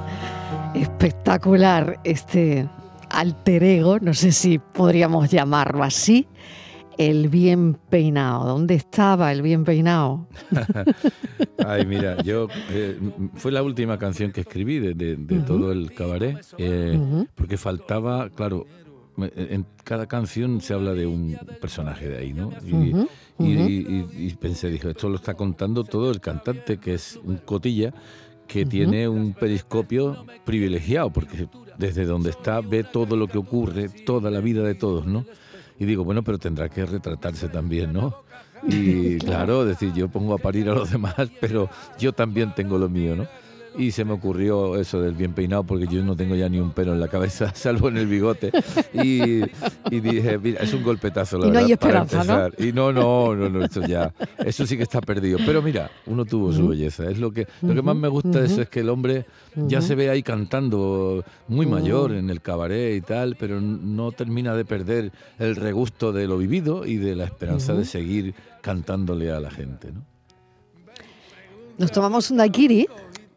Espectacular 0.74 2.00
este 2.04 2.68
alter 3.10 3.64
ego, 3.64 4.00
no 4.00 4.14
sé 4.14 4.32
si 4.32 4.60
podríamos 4.60 5.30
llamarlo 5.30 5.84
así, 5.84 6.28
el 6.98 7.30
bien 7.30 7.78
peinado. 7.90 8.46
¿Dónde 8.46 8.76
estaba 8.76 9.32
el 9.32 9.42
bien 9.42 9.64
peinado? 9.64 10.28
Ay, 11.66 11.86
mira, 11.86 12.22
yo 12.24 12.48
eh, 12.72 12.98
fue 13.36 13.52
la 13.52 13.64
última 13.64 13.98
canción 13.98 14.32
que 14.32 14.42
escribí 14.42 14.80
de, 14.80 15.16
todo 15.46 15.72
el 15.72 15.94
cabaret, 15.94 16.38
eh, 16.58 17.26
porque 17.36 17.58
faltaba, 17.58 18.30
claro, 18.30 18.66
en 19.18 19.66
cada 19.84 20.08
canción 20.08 20.62
se 20.62 20.74
habla 20.74 20.94
de 20.94 21.08
un 21.08 21.38
personaje 21.60 22.08
de 22.08 22.18
ahí, 22.18 22.34
¿no? 22.34 22.52
Y, 23.40 24.34
pensé, 24.36 24.70
dije, 24.70 24.92
esto 24.92 25.10
lo 25.10 25.16
está 25.16 25.34
contando 25.34 25.84
todo 25.84 26.12
el 26.12 26.20
cantante, 26.20 26.78
que 26.78 26.94
es 26.94 27.20
un 27.24 27.38
cotilla, 27.38 27.94
que 28.48 28.66
tiene 28.66 29.08
un 29.08 29.34
periscopio 29.34 30.26
privilegiado, 30.46 31.12
porque 31.12 31.48
desde 31.78 32.06
donde 32.06 32.30
está 32.30 32.62
ve 32.62 32.84
todo 32.84 33.16
lo 33.16 33.28
que 33.28 33.38
ocurre, 33.38 33.90
toda 33.90 34.32
la 34.32 34.40
vida 34.40 34.64
de 34.64 34.76
todos, 34.76 35.06
¿no? 35.06 35.26
Y 35.80 35.86
digo, 35.86 36.04
bueno, 36.04 36.24
pero 36.24 36.38
tendrá 36.38 36.70
que 36.70 36.86
retratarse 36.86 37.50
también, 37.50 37.94
¿no? 37.94 38.24
Y 38.68 39.20
claro, 39.20 39.66
decir, 39.66 39.94
yo 39.94 40.10
pongo 40.10 40.34
a 40.34 40.40
parir 40.40 40.68
a 40.68 40.74
los 40.74 40.90
demás, 40.90 41.30
pero 41.40 41.70
yo 42.00 42.12
también 42.12 42.56
tengo 42.56 42.80
lo 42.80 42.90
mío, 42.90 43.16
¿no? 43.16 43.28
Y 43.78 43.92
se 43.92 44.04
me 44.06 44.14
ocurrió 44.14 44.76
eso 44.76 45.02
del 45.02 45.14
bien 45.14 45.34
peinado 45.34 45.64
porque 45.64 45.88
yo 45.88 46.04
no 46.04 46.16
tengo 46.16 46.36
ya 46.36 46.50
ni 46.50 46.60
un 46.60 46.72
pelo 46.72 46.94
en 46.94 47.00
la 47.00 47.08
cabeza, 47.08 47.52
salvo 47.56 47.90
en 47.90 47.98
el 47.98 48.08
bigote. 48.08 48.52
Y, 48.94 49.42
dije, 49.90 50.38
mira, 50.38 50.62
es 50.62 50.74
un 50.74 50.84
golpetazo, 50.84 51.38
la 51.38 51.48
y 51.48 51.52
no 51.52 51.60
hay 51.60 51.72
esperanza, 51.72 52.24
¿no? 52.24 52.64
Y 52.64 52.74
no, 52.74 52.92
no, 52.92 53.36
no, 53.36 53.50
no, 53.50 53.66
eso 53.66 53.82
ya, 53.82 54.14
eso 54.40 54.66
sí 54.66 54.78
que 54.78 54.84
está 54.84 55.02
perdido. 55.02 55.40
Pero 55.46 55.62
mira, 55.62 55.92
uno 56.08 56.26
tuvo 56.26 56.52
su 56.52 56.68
belleza. 56.68 57.10
Es 57.10 57.20
lo 57.20 57.32
que, 57.32 57.48
lo 57.62 57.74
que 57.74 57.82
más 57.82 57.96
me 57.96 58.08
gusta 58.08 58.40
de 58.40 58.48
eso 58.48 58.62
es 58.62 58.70
que 58.70 58.82
el 58.82 58.90
hombre 58.90 59.26
ya 59.56 59.82
se 59.82 59.96
ve 59.96 60.10
ahí 60.10 60.24
cantando 60.24 61.24
muy 61.48 61.66
mayor 61.66 62.14
en 62.14 62.30
el 62.30 62.42
cabaret 62.42 62.98
y 62.98 63.02
tal, 63.02 63.36
pero 63.40 63.62
no 63.62 64.12
termina 64.12 64.56
de 64.56 64.66
perder 64.66 65.12
el 65.40 65.56
regusto 65.56 66.12
de 66.12 66.28
lo 66.28 66.38
vivido 66.38 66.86
y 66.86 66.98
de 66.98 67.16
la 67.16 67.26
esperanza 67.26 67.74
de 67.74 67.86
seguir 67.86 68.34
cantándole 68.62 69.32
a 69.32 69.40
la 69.40 69.52
gente, 69.52 69.92
¿no? 69.92 70.02
Nos 71.78 71.92
tomamos 71.92 72.32
un 72.32 72.38
daiquiri 72.38 72.88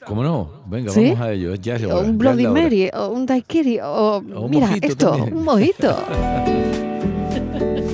¿Cómo 0.06 0.22
no? 0.22 0.50
Venga, 0.66 0.92
vamos 0.94 1.20
a 1.20 1.32
ello. 1.32 1.54
Ya 1.56 1.76
o 1.88 2.00
un 2.00 2.18
Bloody 2.18 2.46
Mary, 2.46 2.90
o 2.92 3.08
un 3.08 3.26
daiquiri, 3.26 3.80
o, 3.80 4.22
o 4.34 4.48
mira 4.48 4.74
esto, 4.80 5.12
un 5.12 5.44
mojito. 5.44 5.96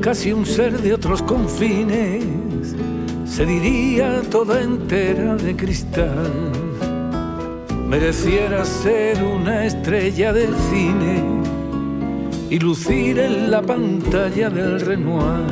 casi 0.00 0.32
un 0.32 0.46
ser 0.46 0.80
de 0.80 0.94
otros 0.94 1.20
confines, 1.22 2.22
se 3.24 3.44
diría 3.44 4.22
toda 4.30 4.62
entera 4.62 5.34
de 5.34 5.56
cristal. 5.56 6.52
Mereciera 7.88 8.64
ser 8.64 9.20
una 9.24 9.66
estrella 9.66 10.32
del 10.32 10.54
cine 10.70 11.24
y 12.50 12.60
lucir 12.60 13.18
en 13.18 13.50
la 13.50 13.62
pantalla 13.62 14.48
del 14.48 14.80
Renoir. 14.80 15.44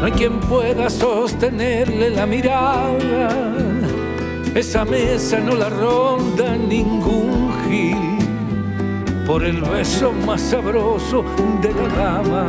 No 0.00 0.04
hay 0.04 0.12
quien 0.12 0.40
pueda 0.40 0.90
sostenerle 0.90 2.10
la 2.10 2.26
mirada, 2.26 3.28
esa 4.56 4.84
mesa 4.84 5.38
no 5.38 5.54
la 5.54 5.68
ronda 5.68 6.56
ningún 6.56 7.52
gil 7.68 8.11
por 9.26 9.44
el 9.44 9.60
beso 9.62 10.12
más 10.12 10.40
sabroso 10.40 11.24
de 11.60 11.72
la 11.72 11.88
dama. 11.88 12.46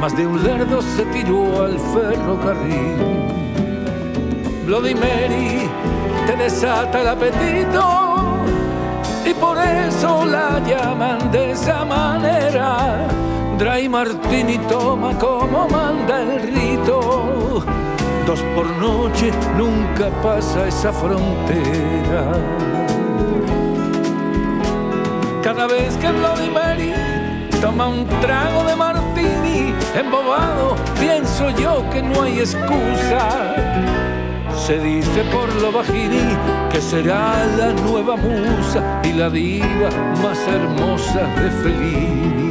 Más 0.00 0.16
de 0.16 0.26
un 0.26 0.42
lerdo 0.42 0.80
se 0.82 1.04
tiró 1.06 1.64
al 1.64 1.78
ferrocarril. 1.78 3.26
Bloody 4.66 4.94
Mary 4.94 5.68
te 6.26 6.36
desata 6.36 7.00
el 7.00 7.08
apetito 7.08 8.16
y 9.24 9.34
por 9.34 9.58
eso 9.58 10.24
la 10.24 10.60
llaman 10.60 11.30
de 11.30 11.52
esa 11.52 11.84
manera. 11.84 13.06
Dry 13.58 13.88
Martini 13.88 14.58
toma 14.68 15.16
como 15.18 15.68
manda 15.68 16.20
el 16.20 16.42
rito. 16.42 17.62
Dos 18.26 18.40
por 18.54 18.66
noche 18.76 19.30
nunca 19.56 20.10
pasa 20.22 20.66
esa 20.66 20.92
frontera. 20.92 22.32
Cada 25.56 25.68
vez 25.68 25.96
que 25.96 26.12
Bloody 26.12 26.50
Mary 26.50 26.92
toma 27.62 27.88
un 27.88 28.06
trago 28.20 28.62
de 28.64 28.76
martini, 28.76 29.72
embobado, 29.94 30.76
pienso 31.00 31.48
yo 31.48 31.82
que 31.88 32.02
no 32.02 32.24
hay 32.24 32.40
excusa. 32.40 33.54
Se 34.54 34.78
dice 34.78 35.24
por 35.32 35.50
lo 35.62 35.72
bajini 35.72 36.36
que 36.70 36.78
será 36.78 37.46
la 37.56 37.72
nueva 37.72 38.16
musa 38.16 39.00
y 39.02 39.14
la 39.14 39.30
diva 39.30 39.88
más 40.22 40.38
hermosa 40.46 41.22
de 41.40 41.50
Fellini. 41.50 42.45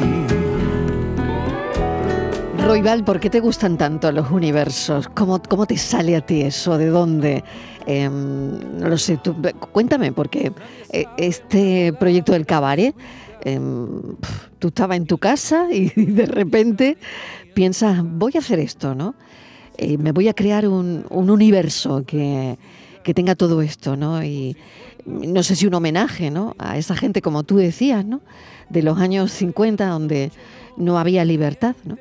Roibal, 2.65 3.03
¿por 3.03 3.19
qué 3.19 3.29
te 3.29 3.41
gustan 3.41 3.77
tanto 3.77 4.11
los 4.11 4.31
universos? 4.31 5.07
¿Cómo, 5.09 5.39
¿Cómo 5.39 5.67
te 5.67 5.77
sale 5.77 6.15
a 6.15 6.21
ti 6.25 6.41
eso? 6.41 6.79
¿De 6.79 6.87
dónde? 6.87 7.43
Em, 7.85 8.79
no 8.79 8.89
lo 8.89 8.97
sé, 8.97 9.17
tú, 9.17 9.35
cuéntame, 9.71 10.11
porque 10.11 10.51
eh, 10.89 11.05
este 11.15 11.93
proyecto 11.93 12.31
del 12.31 12.47
cabaret, 12.47 12.95
em, 13.43 14.01
tú 14.57 14.69
estabas 14.69 14.97
en 14.97 15.05
tu 15.05 15.19
casa 15.19 15.67
y 15.71 15.89
de 15.95 16.25
repente 16.25 16.97
piensas, 17.53 18.01
voy 18.03 18.31
a 18.33 18.39
hacer 18.39 18.57
esto, 18.57 18.95
¿no? 18.95 19.13
Eh, 19.77 19.99
me 19.99 20.11
voy 20.11 20.27
a 20.27 20.33
crear 20.33 20.67
un, 20.67 21.05
universo 21.11 22.03
que, 22.03 22.57
tenga 23.13 23.35
todo 23.35 23.61
esto, 23.61 23.95
¿no? 23.95 24.23
Y 24.23 24.57
no 25.05 25.43
sé 25.43 25.55
si 25.55 25.67
un 25.67 25.75
homenaje, 25.75 26.31
¿no? 26.31 26.55
A 26.57 26.79
esa 26.79 26.95
gente, 26.95 27.21
como 27.21 27.43
tú 27.43 27.57
decías, 27.57 28.03
¿no? 28.03 28.21
De 28.69 28.81
los 28.81 28.97
años 28.97 29.31
50, 29.31 29.85
donde 29.85 30.31
no 30.77 30.97
había 30.97 31.23
libertad, 31.25 31.75
¿no? 31.83 31.99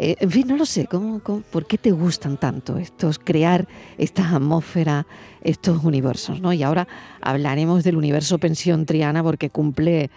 Eh, 0.00 0.14
en 0.20 0.30
fin, 0.30 0.46
no 0.46 0.56
lo 0.56 0.64
sé, 0.64 0.86
¿cómo, 0.86 1.18
por 1.18 1.66
qué 1.66 1.76
te 1.76 1.90
gustan 1.90 2.36
tanto 2.36 2.78
estos, 2.78 3.18
crear 3.18 3.66
esta 3.98 4.36
atmósfera, 4.36 5.08
estos 5.42 5.82
universos? 5.82 6.40
¿no? 6.40 6.52
Y 6.52 6.62
ahora 6.62 6.86
hablaremos 7.20 7.82
del 7.82 7.96
universo 7.96 8.38
Pensión 8.38 8.86
Triana 8.86 9.24
porque 9.24 9.50
cumple, 9.50 10.08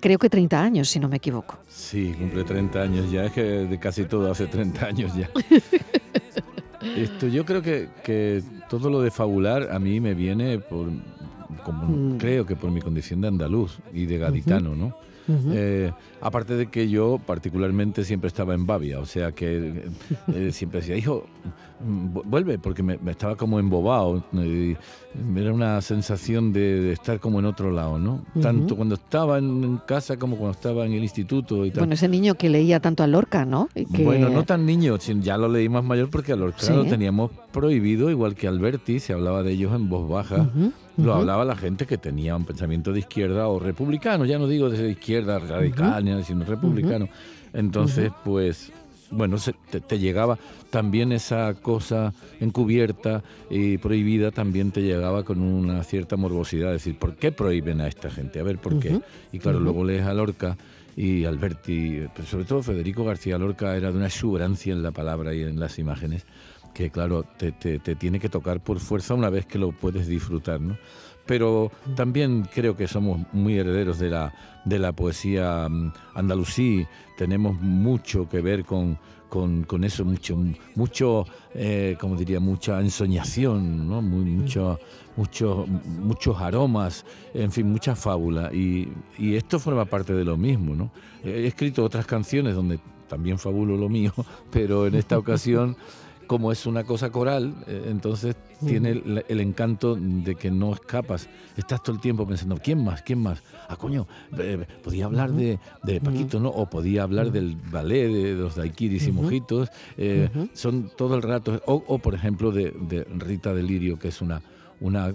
creo 0.00 0.18
que 0.18 0.28
30 0.28 0.62
años, 0.62 0.90
si 0.90 1.00
no 1.00 1.08
me 1.08 1.16
equivoco. 1.16 1.56
Sí, 1.68 2.14
cumple 2.18 2.44
30 2.44 2.82
años 2.82 3.10
ya, 3.10 3.24
es 3.24 3.32
que 3.32 3.42
de 3.42 3.78
casi 3.78 4.04
todo 4.04 4.30
hace 4.30 4.46
30 4.46 4.86
años 4.86 5.12
ya. 5.16 5.30
Esto, 6.94 7.28
yo 7.28 7.46
creo 7.46 7.62
que, 7.62 8.42
todo 8.68 8.90
lo 8.90 9.00
de 9.00 9.10
fabular 9.10 9.70
a 9.72 9.78
mí 9.78 10.00
me 10.00 10.12
viene 10.12 10.58
por, 10.58 10.88
mm. 10.88 12.18
creo 12.18 12.44
que 12.44 12.56
por 12.56 12.70
mi 12.70 12.82
condición 12.82 13.22
de 13.22 13.28
andaluz 13.28 13.78
y 13.94 14.04
de 14.04 14.18
gaditano, 14.18 14.76
¿no? 14.76 14.94
Eh, 15.28 15.92
aparte 16.20 16.54
de 16.54 16.68
que 16.68 16.88
yo 16.88 17.18
particularmente 17.24 18.04
siempre 18.04 18.28
estaba 18.28 18.54
en 18.54 18.66
Bavia, 18.66 18.98
o 18.98 19.06
sea 19.06 19.32
que 19.32 19.84
eh, 20.34 20.52
siempre 20.52 20.80
decía, 20.80 20.96
hijo, 20.96 21.26
vuelve, 21.80 22.58
porque 22.58 22.82
me, 22.82 22.98
estaba 23.10 23.36
como 23.36 23.58
embobado. 23.58 24.24
era 25.36 25.52
una 25.52 25.80
sensación 25.80 26.52
de, 26.52 26.92
estar 26.92 27.20
como 27.20 27.38
en 27.38 27.46
otro 27.46 27.70
lado, 27.70 27.98
¿no? 27.98 28.24
Tanto 28.40 28.76
cuando 28.76 28.96
estaba 28.96 29.38
en, 29.38 29.80
casa 29.86 30.16
como 30.16 30.36
cuando 30.36 30.52
estaba 30.52 30.86
en 30.86 30.92
el 30.92 31.02
instituto 31.02 31.64
y 31.64 31.70
tal. 31.70 31.80
Bueno, 31.80 31.94
ese 31.94 32.08
niño 32.08 32.34
que 32.34 32.48
leía 32.48 32.80
tanto 32.80 33.02
a 33.02 33.06
Lorca, 33.06 33.44
¿no? 33.44 33.68
Bueno, 33.88 34.28
no 34.28 34.44
tan 34.44 34.66
niño, 34.66 34.96
ya 34.98 35.36
lo 35.36 35.48
leí 35.48 35.68
más 35.68 35.84
mayor 35.84 36.10
porque 36.10 36.32
a 36.32 36.36
Lorca 36.36 36.70
lo 36.72 36.84
teníamos 36.84 37.30
prohibido, 37.52 38.10
igual 38.10 38.34
que 38.34 38.48
Alberti, 38.48 39.00
se 39.00 39.12
hablaba 39.12 39.42
de 39.42 39.52
ellos 39.52 39.74
en 39.74 39.88
voz 39.88 40.08
baja 40.08 40.48
lo 40.98 41.14
hablaba 41.14 41.44
la 41.44 41.56
gente 41.56 41.86
que 41.86 41.96
tenía 41.96 42.36
un 42.36 42.44
pensamiento 42.44 42.92
de 42.92 43.00
izquierda 43.00 43.46
o 43.48 43.58
republicano, 43.58 44.24
ya 44.24 44.38
no 44.38 44.48
digo 44.48 44.68
de 44.68 44.90
izquierda 44.90 45.38
radical, 45.38 46.24
sino 46.24 46.44
republicano. 46.44 47.08
Entonces, 47.52 48.10
pues, 48.24 48.72
bueno, 49.10 49.36
te, 49.70 49.98
llegaba 49.98 50.38
también 50.70 51.12
esa 51.12 51.54
cosa 51.54 52.12
encubierta 52.40 53.22
y 53.50 53.78
prohibida, 53.78 54.30
también 54.30 54.70
te 54.70 54.82
llegaba 54.82 55.24
con 55.24 55.40
una 55.40 55.82
cierta 55.84 56.16
morbosidad, 56.16 56.72
decir, 56.72 56.98
¿por 56.98 57.16
qué 57.16 57.32
prohíben 57.32 57.80
a 57.80 57.88
esta 57.88 58.10
gente? 58.10 58.40
A 58.40 58.42
ver, 58.42 58.58
¿por 58.58 58.78
qué? 58.78 59.00
Y 59.32 59.38
claro, 59.38 59.60
luego 59.60 59.84
lees 59.84 60.04
a 60.04 60.14
Lorca 60.14 60.56
y 60.96 61.24
Alberti, 61.24 62.06
pero 62.14 62.26
sobre 62.26 62.44
todo 62.44 62.62
Federico 62.62 63.04
García 63.04 63.38
Lorca 63.38 63.76
era 63.76 63.90
de 63.90 63.96
una 63.96 64.06
exuberancia 64.06 64.72
en 64.72 64.82
la 64.82 64.90
palabra 64.90 65.32
y 65.34 65.42
en 65.42 65.60
las 65.60 65.78
imágenes 65.78 66.26
que 66.78 66.90
claro, 66.90 67.24
te, 67.36 67.50
te, 67.50 67.78
tiene 67.96 68.20
que 68.20 68.28
tocar 68.28 68.60
por 68.60 68.78
fuerza 68.78 69.14
una 69.14 69.30
vez 69.30 69.46
que 69.46 69.58
lo 69.58 69.72
puedes 69.72 70.06
disfrutar, 70.06 70.60
¿no? 70.60 70.78
Pero 71.28 71.70
también 71.94 72.48
creo 72.52 72.74
que 72.74 72.88
somos 72.88 73.20
muy 73.32 73.58
herederos 73.58 73.98
de 73.98 74.08
la, 74.08 74.32
de 74.64 74.78
la 74.78 74.92
poesía 74.92 75.68
mm, 75.68 75.92
andalusí, 76.14 76.86
tenemos 77.18 77.60
mucho 77.60 78.26
que 78.28 78.40
ver 78.40 78.64
con, 78.64 78.98
con, 79.28 79.84
eso, 79.84 80.06
mucho, 80.06 80.38
mucho 80.74 81.26
eh, 81.54 81.96
como 82.00 82.16
diría, 82.16 82.40
mucha 82.40 82.80
ensoñación, 82.80 83.86
¿no? 83.86 84.00
Muy, 84.00 84.24
mucho, 84.24 84.80
mucho, 85.16 85.66
muchos 86.00 86.40
aromas, 86.40 87.04
en 87.34 87.52
fin, 87.52 87.70
mucha 87.70 87.94
fábula. 87.94 88.50
Y, 88.52 88.88
y, 89.18 89.36
esto 89.36 89.58
forma 89.58 89.84
parte 89.84 90.14
de 90.14 90.24
lo 90.24 90.38
mismo, 90.38 90.74
¿no? 90.74 90.90
He 91.22 91.46
escrito 91.46 91.84
otras 91.84 92.06
canciones 92.06 92.54
donde 92.54 92.80
también 93.06 93.38
fabulo 93.38 93.76
lo 93.76 93.90
mío, 93.90 94.14
pero 94.50 94.86
en 94.86 94.94
esta 94.94 95.18
ocasión 95.18 95.76
como 96.28 96.52
es 96.52 96.66
una 96.66 96.84
cosa 96.84 97.10
coral, 97.10 97.54
eh, 97.66 97.86
entonces 97.88 98.36
tiene 98.64 98.90
el, 98.90 99.40
encanto 99.40 99.96
de 99.96 100.34
que 100.34 100.50
no 100.50 100.74
escapas. 100.74 101.28
Estás 101.56 101.82
todo 101.82 101.96
el 101.96 102.02
tiempo 102.02 102.26
pensando, 102.26 102.58
¿quién 102.62 102.84
más? 102.84 103.02
¿Quién 103.02 103.20
más? 103.20 103.42
Ah, 103.66 103.76
coño, 103.76 104.06
eh, 104.38 104.66
podía 104.84 105.06
hablar 105.06 105.32
de, 105.32 105.58
Paquito, 106.04 106.38
¿no? 106.38 106.50
O 106.50 106.68
podía 106.68 107.02
hablar 107.02 107.32
del 107.32 107.56
ballet, 107.56 108.12
de, 108.12 108.34
los 108.34 108.56
daiquiris 108.56 109.08
y 109.08 109.12
mojitos. 109.12 109.70
Eh, 109.96 110.28
son 110.52 110.90
todo 110.96 111.16
el 111.16 111.22
rato. 111.22 111.60
O, 111.64 111.98
por 111.98 112.14
ejemplo, 112.14 112.52
de, 112.52 113.06
Rita 113.16 113.54
Delirio, 113.54 113.98
que 113.98 114.08
es 114.08 114.20
una, 114.20 114.42
una 114.80 115.14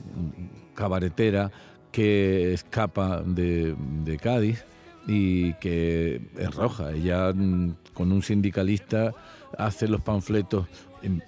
cabaretera 0.73 1.51
que 1.91 2.53
escapa 2.53 3.21
de, 3.21 3.75
de 4.03 4.17
Cádiz 4.17 4.65
y 5.05 5.53
que 5.55 6.21
es 6.37 6.55
roja. 6.55 6.91
Ella 6.91 7.31
mm, 7.31 7.75
con 7.93 8.11
un 8.11 8.23
sindicalista 8.23 9.13
hace 9.59 9.87
los 9.87 10.01
panfletos 10.01 10.65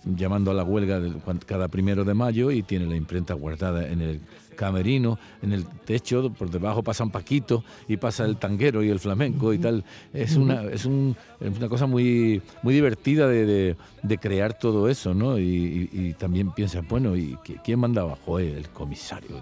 llamando 0.04 0.52
a 0.52 0.54
la 0.54 0.64
huelga 0.64 1.02
cada 1.46 1.68
primero 1.68 2.04
de 2.04 2.14
mayo 2.14 2.52
y 2.52 2.64
tiene 2.64 2.86
la 2.86 2.96
imprenta 2.96 3.34
guardada 3.34 3.88
en 3.88 4.02
el 4.02 4.22
camerino, 4.56 5.20
en 5.42 5.52
el 5.52 5.66
techo, 5.66 6.32
por 6.32 6.50
debajo 6.50 6.82
pasan 6.82 7.12
Paquito 7.12 7.64
y 7.88 7.98
pasa 7.98 8.26
el 8.26 8.38
tanguero 8.38 8.84
y 8.84 8.90
el 8.90 9.00
flamenco 9.00 9.54
y 9.54 9.60
tal. 9.60 9.84
Es 10.14 10.36
una, 10.36 10.64
es 10.64 10.86
un, 10.86 11.16
una 11.40 11.70
cosa 11.70 11.86
muy, 11.86 12.42
muy 12.64 12.74
divertida 12.74 13.28
de, 13.28 13.76
de, 14.02 14.18
crear 14.18 14.58
todo 14.58 14.90
eso, 14.90 15.14
¿no? 15.14 15.38
Y, 15.38 16.16
también 16.18 16.52
piensa, 16.52 16.82
bueno, 16.88 17.16
¿y 17.16 17.38
quién 17.64 17.80
mandaba? 17.80 18.18
Joder, 18.26 18.58
el 18.58 18.70
comisario. 18.70 19.42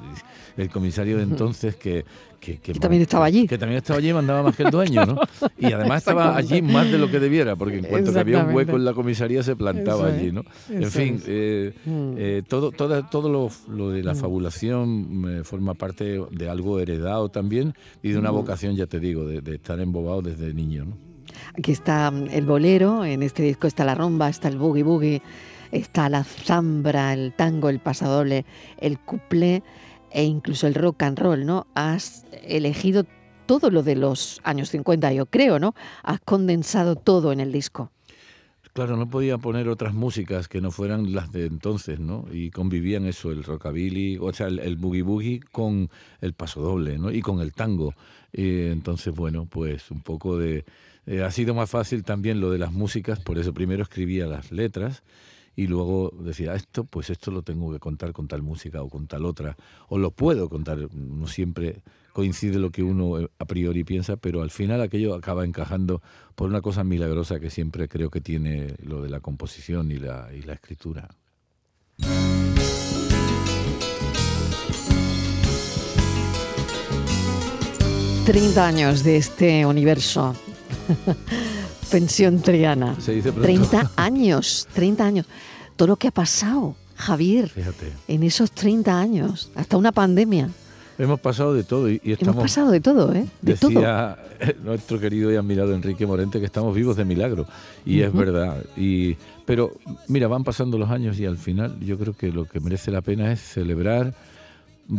El 0.57 0.69
comisario 0.69 1.17
de 1.17 1.23
entonces 1.23 1.75
que, 1.75 2.05
que, 2.43 2.73
también 2.73 3.01
estaba 3.03 3.25
allí. 3.25 3.47
Que 3.47 3.57
también 3.57 3.77
estaba 3.77 3.99
allí 3.99 4.09
y 4.09 4.13
mandaba 4.13 4.43
más 4.43 4.55
que 4.55 4.63
el 4.63 4.71
dueño, 4.71 5.05
¿no? 5.05 5.19
Y 5.57 5.71
además 5.71 5.99
estaba 6.03 6.35
allí 6.35 6.61
más 6.61 6.91
de 6.91 6.97
lo 6.97 7.09
que 7.09 7.19
debiera, 7.19 7.55
porque 7.55 7.77
en 7.77 7.85
cuanto 7.85 8.11
que 8.11 8.19
había 8.19 8.43
un 8.43 8.53
hueco 8.53 8.75
en 8.75 8.85
la 8.85 8.93
comisaría 8.93 9.43
se 9.43 9.55
plantaba 9.55 10.07
allí, 10.07 10.31
¿no? 10.31 10.43
En 10.69 10.91
fin, 10.91 11.21
eh, 11.25 11.73
mm. 11.85 12.13
eh, 12.17 12.43
todo, 12.47 12.71
todo, 12.71 13.05
todo 13.05 13.29
lo, 13.29 13.49
lo 13.69 13.91
de 13.91 14.03
la 14.03 14.13
mm. 14.13 14.17
fabulación 14.17 15.43
forma 15.43 15.73
parte 15.73 16.19
de 16.31 16.49
algo 16.49 16.79
heredado 16.79 17.29
también 17.29 17.73
y 18.01 18.09
de 18.09 18.19
una 18.19 18.31
mm. 18.31 18.35
vocación, 18.35 18.75
ya 18.75 18.87
te 18.87 18.99
digo, 18.99 19.25
de, 19.25 19.41
de 19.41 19.55
estar 19.55 19.79
embobado 19.79 20.21
desde 20.21 20.53
niño, 20.53 20.85
¿no? 20.85 20.97
Aquí 21.57 21.71
está 21.71 22.11
el 22.31 22.45
bolero, 22.45 23.05
en 23.05 23.23
este 23.23 23.43
disco 23.43 23.67
está 23.67 23.85
la 23.85 23.95
rumba, 23.95 24.29
está 24.29 24.49
el 24.49 24.57
boogie 24.57 24.83
boogie, 24.83 25.21
está 25.71 26.09
la 26.09 26.23
zambra, 26.23 27.13
el 27.13 27.33
tango, 27.33 27.69
el 27.69 27.79
pasadoble, 27.79 28.45
el 28.79 28.99
cuplé 28.99 29.63
e 30.13 30.23
incluso 30.23 30.67
el 30.67 30.75
rock 30.75 31.03
and 31.03 31.19
roll, 31.19 31.45
¿no? 31.45 31.67
Has 31.73 32.25
elegido 32.43 33.05
todo 33.45 33.69
lo 33.69 33.83
de 33.83 33.95
los 33.95 34.39
años 34.43 34.69
50, 34.69 35.11
yo 35.11 35.25
creo, 35.25 35.59
¿no? 35.59 35.75
Has 36.03 36.19
condensado 36.21 36.95
todo 36.95 37.31
en 37.33 37.39
el 37.39 37.51
disco. 37.51 37.91
Claro, 38.73 38.97
no 38.97 39.07
podía 39.07 39.37
poner 39.37 39.67
otras 39.69 39.93
músicas 39.93 40.47
que 40.47 40.59
no 40.59 40.71
fueran 40.71 41.13
las 41.13 41.31
de 41.31 41.45
entonces, 41.45 41.99
¿no? 41.99 42.25
Y 42.31 42.49
convivían 42.49 43.05
eso, 43.05 43.31
el 43.31 43.43
rockabilly, 43.43 44.17
o 44.19 44.33
sea, 44.33 44.47
el, 44.47 44.77
boogie 44.77 45.03
boogie 45.03 45.41
con 45.51 45.89
el 46.21 46.33
pasodoble, 46.33 46.97
¿no? 46.97 47.11
Y 47.11 47.21
con 47.21 47.39
el 47.39 47.53
tango. 47.53 47.93
Y 48.31 48.67
entonces, 48.67 49.13
bueno, 49.13 49.45
pues 49.45 49.91
un 49.91 50.01
poco 50.01 50.37
de... 50.37 50.65
Eh, 51.05 51.21
ha 51.21 51.29
sido 51.29 51.53
más 51.53 51.69
fácil 51.69 52.03
también 52.03 52.39
lo 52.39 52.49
de 52.49 52.57
las 52.57 52.71
músicas, 52.71 53.19
por 53.19 53.37
eso 53.37 53.53
primero 53.53 53.83
escribía 53.83 54.25
las 54.25 54.51
letras 54.51 55.03
y 55.55 55.67
luego 55.67 56.11
decía, 56.19 56.55
esto, 56.55 56.83
pues 56.83 57.09
esto 57.09 57.31
lo 57.31 57.43
tengo 57.43 57.71
que 57.71 57.79
contar 57.79 58.11
con 58.13 58.27
tal 58.27 58.41
música 58.41 58.81
o 58.81 58.89
con 58.89 59.07
tal 59.07 59.25
otra, 59.25 59.55
o 59.87 59.97
lo 59.97 60.11
puedo 60.11 60.49
contar, 60.49 60.93
no 60.93 61.27
siempre 61.27 61.81
coincide 62.13 62.59
lo 62.59 62.71
que 62.71 62.83
uno 62.83 63.19
eh, 63.19 63.29
a 63.39 63.45
priori 63.45 63.83
piensa, 63.83 64.17
pero 64.17 64.41
al 64.41 64.51
final 64.51 64.81
aquello 64.81 65.15
acaba 65.15 65.43
encajando 65.43 66.01
por 66.35 66.49
una 66.49 66.61
cosa 66.61 66.83
milagrosa 66.83 67.39
que 67.39 67.49
siempre 67.49 67.87
creo 67.87 68.09
que 68.09 68.21
tiene 68.21 68.75
lo 68.83 69.01
de 69.01 69.09
la 69.09 69.19
composición 69.19 69.91
y 69.91 69.97
la, 69.97 70.29
y 70.33 70.41
la 70.43 70.53
escritura. 70.53 71.09
...30 78.25 78.57
años 78.57 79.03
de 79.03 79.17
este 79.17 79.65
universo 79.65 80.33
Pensión 81.93 82.41
Triana. 82.41 82.99
Se 82.99 83.13
dice 83.13 83.31
30 83.31 83.91
años, 83.97 84.67
30 84.73 85.05
años. 85.05 85.27
Todo 85.75 85.89
lo 85.89 85.95
que 85.95 86.07
ha 86.07 86.11
pasado, 86.11 86.75
Javier, 86.95 87.51
en 88.07 88.23
esos 88.23 88.51
30 88.51 88.99
años, 88.99 89.51
hasta 89.53 89.77
una 89.77 89.91
pandemia. 89.91 90.49
Hemos 90.97 91.19
pasado 91.19 91.53
de 91.53 91.63
todo 91.63 91.91
y, 91.91 92.01
Hemos 92.03 92.35
pasado 92.35 92.71
de 92.71 92.81
todo, 92.81 93.13
¿eh? 93.13 93.27
De 93.43 93.53
decía 93.53 94.17
nuestro 94.63 94.99
querido 94.99 95.31
y 95.31 95.35
admirado 95.35 95.75
Enrique 95.75 96.07
Morente 96.07 96.39
que 96.39 96.47
estamos 96.47 96.73
vivos 96.73 96.97
de 96.97 97.05
milagro 97.05 97.45
y 97.85 98.01
es 98.01 98.11
verdad. 98.11 98.63
Y 98.75 99.15
pero 99.45 99.73
mira, 100.07 100.27
van 100.27 100.43
pasando 100.43 100.79
los 100.79 100.89
años 100.89 101.19
y 101.19 101.27
al 101.27 101.37
final 101.37 101.79
yo 101.79 101.99
creo 101.99 102.17
que 102.17 102.31
lo 102.31 102.45
que 102.45 102.59
merece 102.59 102.89
la 102.89 103.01
pena 103.01 103.31
es 103.31 103.39
celebrar 103.39 104.15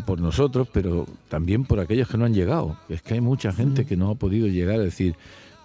por 0.07 0.21
nosotros, 0.21 0.69
pero 0.73 1.07
también 1.29 1.65
por 1.65 1.81
aquellos 1.81 2.09
que 2.09 2.19
no 2.19 2.25
han 2.25 2.35
llegado. 2.35 2.77
Es 2.89 3.03
que 3.03 3.15
hay 3.15 3.21
mucha 3.21 3.53
gente 3.53 3.85
que 3.85 3.97
no 3.97 4.11
ha 4.11 4.15
podido 4.15 4.47
llegar 4.47 4.77
a 4.77 4.85
decir, 4.85 5.17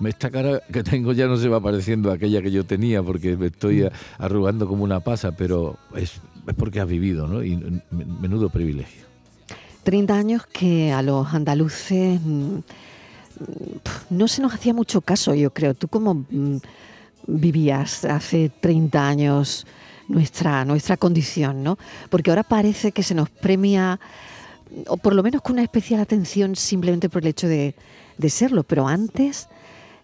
esta 0.08 0.30
cara 0.30 0.62
que 0.72 0.84
tengo 0.84 1.12
ya 1.14 1.28
no 1.28 1.38
se 1.38 1.50
va 1.50 1.60
pareciendo 1.60 2.12
a 2.12 2.16
aquella 2.16 2.42
que 2.42 2.52
yo 2.52 2.66
tenía 2.66 3.04
porque 3.04 3.36
me 3.36 3.48
estoy 3.48 3.84
mm. 3.84 3.90
arrugando 4.18 4.68
como 4.68 4.84
una 4.84 5.00
pasa, 5.02 5.32
pero 5.32 5.78
es, 5.96 6.22
es 6.48 6.56
porque 6.56 6.80
has 6.80 6.88
vivido, 6.88 7.28
¿no? 7.28 7.44
Y 7.44 7.82
menudo 7.92 8.50
privilegio. 8.50 9.04
30 9.84 10.14
años 10.14 10.46
que 10.46 10.92
a 10.92 11.02
los 11.02 11.34
andaluces 11.34 12.20
mm, 12.24 12.58
no 14.10 14.28
se 14.28 14.42
nos 14.42 14.54
hacía 14.54 14.74
mucho 14.74 15.02
caso, 15.02 15.34
yo 15.34 15.52
creo. 15.52 15.74
¿Tú 15.74 15.88
cómo 15.88 16.26
mm, 16.30 16.58
vivías 17.28 18.06
hace 18.06 18.50
30 18.62 19.08
años 19.08 19.66
nuestra, 20.08 20.66
nuestra 20.66 20.98
condición, 20.98 21.64
¿no? 21.64 21.78
Porque 22.10 22.30
ahora 22.30 22.44
parece 22.44 22.92
que 22.92 23.04
se 23.04 23.16
nos 23.16 23.30
premia, 23.30 24.00
o 24.88 24.98
por 24.98 25.14
lo 25.14 25.24
menos 25.24 25.42
con 25.42 25.54
una 25.54 25.64
especial 25.64 26.02
atención 26.02 26.56
simplemente 26.56 27.10
por 27.10 27.22
el 27.22 27.30
hecho 27.30 27.48
de, 27.48 27.76
de 28.18 28.30
serlo, 28.30 28.64
pero 28.64 28.88
antes 28.88 29.48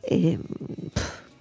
eh, 0.07 0.39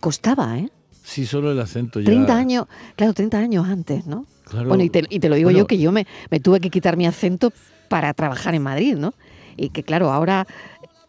costaba, 0.01 0.59
¿eh? 0.59 0.71
Sí, 1.03 1.27
solo 1.27 1.53
el 1.53 1.61
acento 1.61 2.01
ya. 2.01 2.07
30 2.07 2.37
años, 2.37 2.67
claro, 2.97 3.13
30 3.13 3.39
años 3.39 3.67
antes, 3.67 4.07
¿no? 4.07 4.27
bueno, 4.53 4.83
y 4.83 4.91
te, 4.91 5.29
lo 5.29 5.37
digo 5.37 5.51
yo 5.51 5.67
que 5.67 5.79
yo 5.79 5.91
me, 5.91 6.07
me 6.31 6.39
tuve 6.39 6.61
que 6.61 6.71
quitar 6.71 6.97
mi 6.97 7.07
acento 7.07 7.53
para 7.89 8.13
trabajar 8.15 8.55
en 8.55 8.63
Madrid, 8.63 8.95
¿no? 8.97 9.15
Y 9.57 9.71
que 9.71 9.83
claro, 9.83 10.13
ahora 10.13 10.47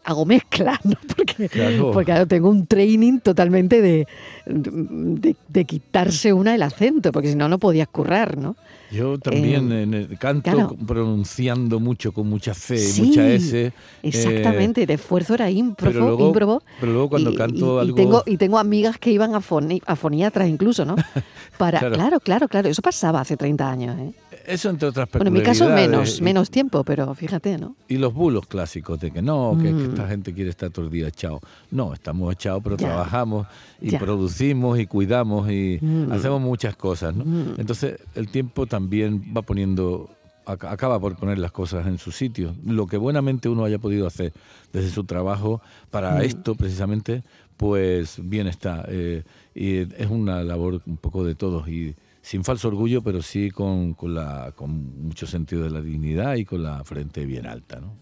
hago 0.06 0.24
mezcla, 0.24 0.80
¿no? 0.84 0.94
Porque, 1.16 1.50
porque 1.92 2.26
tengo 2.26 2.48
un 2.48 2.66
training 2.66 3.18
totalmente 3.18 3.82
de, 3.82 4.06
de, 4.46 5.64
quitarse 5.64 6.32
una 6.32 6.54
el 6.54 6.62
acento, 6.62 7.10
porque 7.10 7.30
si 7.30 7.36
no, 7.36 7.48
no 7.48 7.58
podías 7.58 7.88
currar, 7.88 8.38
¿no? 8.38 8.54
Yo 8.92 9.18
también 9.18 9.72
eh, 9.72 9.82
en 9.82 9.94
el 9.94 10.18
canto 10.18 10.76
pronunciando 10.86 11.80
mucho 11.80 12.12
con 12.12 12.28
mucha 12.28 12.54
C 12.54 12.76
y 12.76 13.02
mucha 13.02 13.28
S. 13.28 13.72
Exactamente, 14.02 14.84
el 14.84 14.90
esfuerzo 14.90 15.34
era 15.34 15.50
ímprobo. 15.50 15.92
Pero 15.92 16.06
luego, 16.06 16.62
pero 16.80 16.92
luego 16.92 17.08
cuando 17.10 17.34
canto 17.34 17.80
algo... 17.80 17.92
Y 17.92 17.96
tengo, 17.96 18.22
y 18.24 18.36
tengo 18.36 18.58
amigas 18.58 18.98
que 18.98 19.10
iban 19.10 19.34
a, 19.34 19.40
foniatras 19.40 20.48
incluso, 20.48 20.84
¿no? 20.84 20.94
Para, 21.58 21.80
claro. 21.80 22.20
claro, 22.20 22.48
claro, 22.48 22.68
eso 22.68 22.82
pasaba 22.82 23.20
hace 23.20 23.36
30 23.36 23.70
años, 23.70 23.98
¿eh? 23.98 24.12
Eso 24.46 24.70
entre 24.70 24.88
otras 24.88 25.08
Bueno, 25.10 25.28
en 25.28 25.32
mi 25.32 25.42
caso 25.42 25.68
menos, 25.68 26.20
menos 26.20 26.50
tiempo, 26.50 26.84
pero 26.84 27.14
fíjate, 27.14 27.58
¿no? 27.58 27.76
Y 27.88 27.96
los 27.96 28.14
bulos 28.14 28.46
clásicos 28.46 29.00
de 29.00 29.10
que 29.10 29.22
no, 29.22 29.58
que, 29.60 29.72
mm. 29.72 29.90
esta 29.90 30.08
gente 30.08 30.32
quiere 30.32 30.50
estar 30.50 30.70
todo 30.70 30.86
el 30.86 30.90
día 30.90 31.08
echado. 31.08 31.40
No, 31.70 31.92
estamos 31.92 32.32
echados, 32.32 32.62
pero 32.62 32.76
trabajamos 32.76 33.46
y 33.80 33.96
producimos 33.96 34.78
y 34.78 34.86
cuidamos 34.86 35.50
y 35.50 35.78
mm. 35.80 36.12
hacemos 36.12 36.40
muchas 36.40 36.76
cosas, 36.76 37.14
¿no? 37.14 37.24
Mm. 37.24 37.54
Entonces 37.58 37.98
el 38.14 38.28
tiempo 38.28 38.66
también 38.66 39.34
va 39.36 39.42
poniendo 39.42 40.10
acaba 40.46 41.00
por 41.00 41.16
poner 41.16 41.38
las 41.38 41.50
cosas 41.50 41.86
en 41.86 41.98
su 41.98 42.12
sitio. 42.12 42.54
Lo 42.64 42.86
que 42.86 42.96
buenamente 42.96 43.48
uno 43.48 43.64
haya 43.64 43.80
podido 43.80 44.06
hacer 44.06 44.32
desde 44.72 44.90
su 44.90 45.04
trabajo 45.04 45.60
para 45.90 46.22
esto 46.22 46.54
precisamente, 46.54 47.24
pues 47.56 48.20
bien 48.22 48.46
está. 48.46 48.84
Eh, 48.88 49.24
y 49.54 49.78
es 49.78 50.08
una 50.08 50.44
labor 50.44 50.82
un 50.86 50.98
poco 50.98 51.24
de 51.24 51.34
todos 51.34 51.68
y 51.68 51.96
sin 52.26 52.42
falso 52.42 52.66
orgullo, 52.66 53.02
pero 53.02 53.22
sí 53.22 53.52
con, 53.52 53.94
la, 54.12 54.52
con 54.56 55.00
mucho 55.00 55.28
sentido 55.28 55.62
de 55.62 55.70
la 55.70 55.80
dignidad 55.80 56.34
y 56.34 56.44
con 56.44 56.60
la 56.60 56.82
frente 56.82 57.24
bien 57.24 57.46
alta. 57.46 57.78
¿no? 57.78 57.92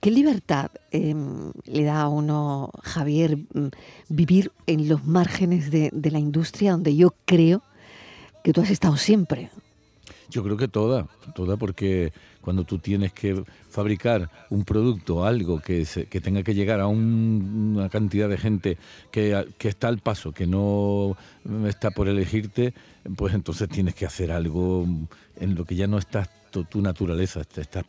¿Qué 0.00 0.10
libertad 0.10 0.72
em, 0.90 1.52
le 1.64 1.84
da 1.84 2.02
a 2.02 2.08
uno, 2.08 2.72
Javier, 2.82 3.36
mm, 3.36 3.68
vivir 4.08 4.50
en 4.66 4.88
los 4.88 5.06
márgenes 5.06 5.70
de, 5.70 5.92
la 5.92 6.18
industria 6.18 6.72
donde 6.72 6.96
yo 6.96 7.14
creo 7.24 7.62
que 8.42 8.52
tú 8.52 8.62
has 8.62 8.70
estado 8.70 8.96
siempre? 8.96 9.50
Yo 10.30 10.42
creo 10.42 10.56
que 10.56 10.68
toda, 10.68 11.06
toda 11.34 11.56
porque 11.56 12.12
cuando 12.40 12.64
tú 12.64 12.78
tienes 12.78 13.12
que 13.12 13.44
fabricar 13.70 14.30
un 14.50 14.64
producto, 14.64 15.24
algo 15.24 15.60
que, 15.60 15.86
que 16.08 16.20
tenga 16.20 16.42
que 16.42 16.54
llegar 16.54 16.80
a 16.80 16.86
una 16.86 17.88
cantidad 17.88 18.28
de 18.28 18.38
gente 18.38 18.78
que, 19.10 19.46
que, 19.58 19.68
está 19.68 19.88
al 19.88 19.98
paso, 19.98 20.32
que 20.32 20.46
no 20.46 21.16
está 21.66 21.90
por 21.90 22.08
elegirte, 22.08 22.74
pues 23.16 23.34
entonces 23.34 23.68
tienes 23.68 23.94
que 23.94 24.06
hacer 24.06 24.32
algo 24.32 24.86
en 25.40 25.54
lo 25.54 25.64
que 25.64 25.76
ya 25.76 25.86
no 25.86 25.98
estás 25.98 26.28
tu, 26.64 26.80
naturaleza, 26.80 27.44
te 27.44 27.60
estás 27.60 27.84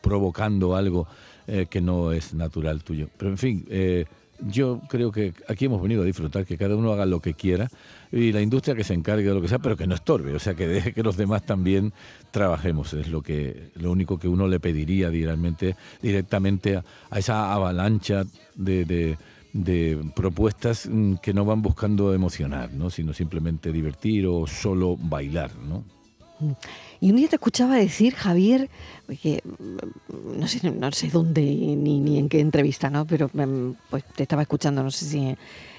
provocando 0.00 0.74
algo 0.74 1.06
eh, 1.46 1.66
que 1.68 1.80
no 1.80 2.12
es 2.12 2.34
natural 2.34 2.82
tuyo. 2.82 3.08
Pero 3.16 3.30
en 3.30 3.38
fin, 3.38 3.66
eh, 3.68 4.06
yo 4.40 4.80
creo 4.88 5.10
que 5.12 5.34
aquí 5.48 5.66
hemos 5.66 5.82
venido 5.82 6.02
a 6.02 6.04
disfrutar, 6.04 6.44
que 6.44 6.56
cada 6.56 6.76
uno 6.76 6.92
haga 6.92 7.06
lo 7.06 7.20
que 7.20 7.34
quiera 7.34 7.68
y 8.12 8.32
la 8.32 8.40
industria 8.40 8.74
que 8.74 8.84
se 8.84 8.94
encargue 8.94 9.28
de 9.28 9.34
lo 9.34 9.40
que 9.40 9.48
sea, 9.48 9.58
pero 9.58 9.76
que 9.76 9.86
no 9.86 9.94
estorbe, 9.94 10.34
o 10.34 10.38
sea, 10.38 10.54
que 10.54 10.66
deje 10.66 10.92
que 10.92 11.02
los 11.02 11.16
demás 11.16 11.44
también 11.44 11.92
trabajemos, 12.30 12.92
es 12.94 13.08
lo 13.08 13.22
que 13.22 13.70
lo 13.74 13.90
único 13.90 14.18
que 14.18 14.28
uno 14.28 14.46
le 14.46 14.60
pediría 14.60 15.10
directamente, 15.10 15.76
directamente 16.00 16.76
a, 16.76 17.18
esa 17.18 17.52
avalancha 17.52 18.24
de, 18.54 19.16
de, 19.52 19.98
propuestas 20.14 20.88
mm, 20.90 21.14
que 21.16 21.34
no 21.34 21.44
van 21.44 21.62
buscando 21.62 22.14
emocionar, 22.14 22.72
¿no? 22.72 22.90
sino 22.90 23.12
simplemente 23.12 23.72
divertir 23.72 24.26
o 24.26 24.46
solo 24.46 24.96
bailar. 24.96 25.50
¿no? 25.56 25.97
Y 27.00 27.10
un 27.10 27.16
día 27.16 27.28
te 27.28 27.36
escuchaba 27.36 27.76
decir, 27.76 28.14
Javier, 28.14 28.68
que 29.22 29.42
no 30.36 30.48
sé, 30.48 30.70
no 30.70 30.92
sé 30.92 31.08
dónde 31.08 31.42
ni, 31.42 32.00
ni 32.00 32.18
en 32.18 32.28
qué 32.28 32.40
entrevista, 32.40 32.90
¿no? 32.90 33.06
Pero 33.06 33.30
mm, 33.32 33.72
pues 33.90 34.04
te 34.14 34.22
estaba 34.22 34.42
escuchando, 34.42 34.82
no 34.82 34.90
sé 34.90 35.04
si 35.04 35.36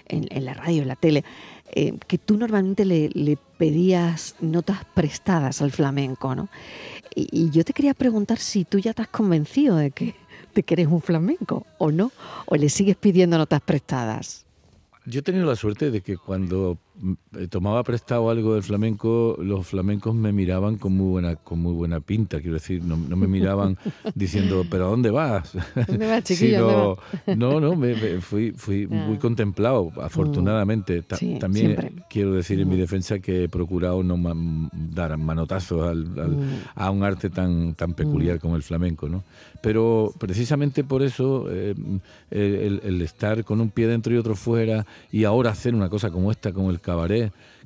en, 0.09 0.45
la 0.45 0.53
radio, 0.53 0.81
en 0.81 0.87
la 0.87 0.95
tele, 0.95 1.23
eh, 1.71 1.97
que 2.07 2.17
tú 2.17 2.37
normalmente 2.37 2.85
le, 2.85 3.37
pedías 3.57 4.35
notas 4.39 4.85
prestadas 4.93 5.61
al 5.61 5.71
flamenco, 5.71 6.35
¿no? 6.35 6.49
Y, 7.15 7.49
yo 7.51 7.63
te 7.63 7.73
quería 7.73 7.93
preguntar 7.93 8.39
si 8.39 8.65
tú 8.65 8.79
ya 8.79 8.93
has 8.95 9.07
convencido 9.07 9.75
de 9.75 9.91
que, 9.91 10.15
de 10.55 10.63
que 10.63 10.73
eres 10.73 10.87
un 10.87 11.01
flamenco 11.01 11.65
o 11.77 11.91
no, 11.91 12.11
o 12.45 12.55
le 12.55 12.69
sigues 12.69 12.95
pidiendo 12.95 13.37
notas 13.37 13.61
prestadas. 13.61 14.45
Yo 15.05 15.19
he 15.19 15.23
tenido 15.23 15.45
la 15.45 15.55
suerte 15.55 15.91
de 15.91 16.01
que 16.01 16.17
cuando 16.17 16.77
tomaba 17.49 17.83
prestado 17.83 18.29
algo 18.29 18.55
del 18.55 18.63
flamenco, 18.63 19.38
los 19.39 19.67
flamencos 19.67 20.13
me 20.13 20.31
miraban 20.31 20.77
con 20.77 20.95
muy 20.95 21.12
buena, 21.12 21.35
con 21.35 21.59
muy 21.59 21.73
buena 21.73 21.99
pinta, 21.99 22.39
quiero 22.39 22.55
decir, 22.55 22.83
no, 22.83 22.97
me 22.97 23.27
miraban 23.27 23.77
diciendo, 24.15 24.65
pero 24.69 24.88
¿a 24.88 24.89
dónde 24.89 25.09
vas? 25.09 25.53
¿Dónde 25.88 26.07
vas, 26.07 26.23
chiquillo? 26.23 26.97
No, 27.38 27.59
no, 27.59 27.75
me, 27.75 28.19
fui, 28.19 28.51
fui 28.51 28.88
muy 28.88 29.17
contemplado, 29.17 29.91
afortunadamente. 30.01 31.01
También 31.39 32.03
quiero 32.09 32.33
decir 32.33 32.59
en 32.59 32.67
mi 32.69 32.75
defensa 32.75 33.19
que 33.19 33.45
he 33.45 33.49
procurado 33.49 34.03
no 34.03 34.17
dar 34.73 35.17
manotazos 35.17 35.95
mm. 35.95 36.43
a 36.75 36.91
un 36.91 37.03
arte 37.03 37.29
tan, 37.29 37.75
tan 37.75 37.93
peculiar 37.93 38.39
como 38.39 38.55
el 38.55 38.63
flamenco, 38.63 39.07
¿no? 39.07 39.23
Pero 39.62 40.13
precisamente 40.17 40.83
por 40.83 41.01
eso 41.01 41.47
eh, 41.49 41.75
el, 42.31 42.81
el 42.83 43.01
estar 43.01 43.43
con 43.43 43.59
un 43.59 43.69
pie 43.69 43.88
dentro 43.88 44.13
y 44.13 44.17
otro 44.17 44.35
fuera 44.35 44.85
y 45.12 45.25
ahora 45.25 45.51
hacer 45.51 45.75
una 45.75 45.89
cosa 45.89 46.12
como 46.12 46.31
esta, 46.31 46.53
como 46.53 46.69
el 46.69 46.79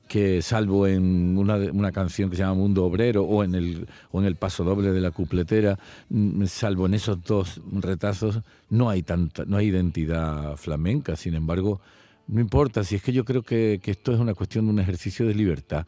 que 0.08 0.42
salvo 0.42 0.86
en 0.86 1.38
una, 1.38 1.56
una, 1.56 1.92
canción 1.92 2.30
que 2.30 2.36
se 2.36 2.44
llama 2.44 2.56
Mundo 2.56 2.86
Obrero 2.86 3.24
o 3.24 3.44
en 3.44 3.56
el 3.56 3.88
o 4.12 4.20
en 4.20 4.28
el 4.28 4.36
paso 4.36 4.64
doble 4.64 4.92
de 4.92 5.02
la 5.02 5.12
cupletera, 5.12 5.80
mm, 6.10 6.46
salvo 6.46 6.86
en 6.86 6.94
esos 6.94 7.24
dos 7.24 7.62
retazos, 7.72 8.42
no 8.70 8.90
hay 8.90 9.02
tanta, 9.04 9.46
no 9.46 9.58
hay 9.58 9.68
identidad 9.68 10.58
flamenca. 10.58 11.16
Sin 11.16 11.36
embargo, 11.36 11.82
no 12.28 12.42
importa, 12.42 12.84
si 12.84 12.96
es 12.96 13.02
que 13.02 13.14
yo 13.14 13.26
creo 13.26 13.44
que, 13.44 13.80
esto 13.84 14.14
es 14.14 14.20
una 14.20 14.34
cuestión 14.34 14.66
de 14.66 14.72
un 14.72 14.80
ejercicio 14.80 15.26
de 15.28 15.36
libertad. 15.36 15.86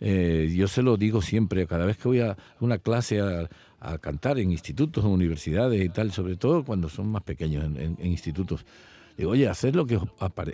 Eh, 0.00 0.52
yo 0.56 0.66
se 0.68 0.82
lo 0.82 0.96
digo 0.96 1.22
siempre, 1.22 1.66
cada 1.66 1.86
vez 1.86 1.96
que 1.96 2.08
voy 2.08 2.20
a 2.20 2.36
una 2.60 2.78
clase 2.78 3.20
a, 3.20 3.48
cantar 4.00 4.38
en 4.38 4.52
institutos 4.52 5.04
o 5.04 5.08
universidades 5.08 5.84
y 5.84 5.88
tal, 5.88 6.12
sobre 6.12 6.36
todo 6.36 6.64
cuando 6.64 6.88
son 6.88 7.08
más 7.08 7.22
pequeños 7.22 7.64
en, 7.64 7.96
institutos, 8.06 8.64
digo, 9.16 9.32
oye, 9.32 9.48
haced 9.48 9.74
lo 9.74 9.86
que 9.86 9.96
os, 9.96 10.08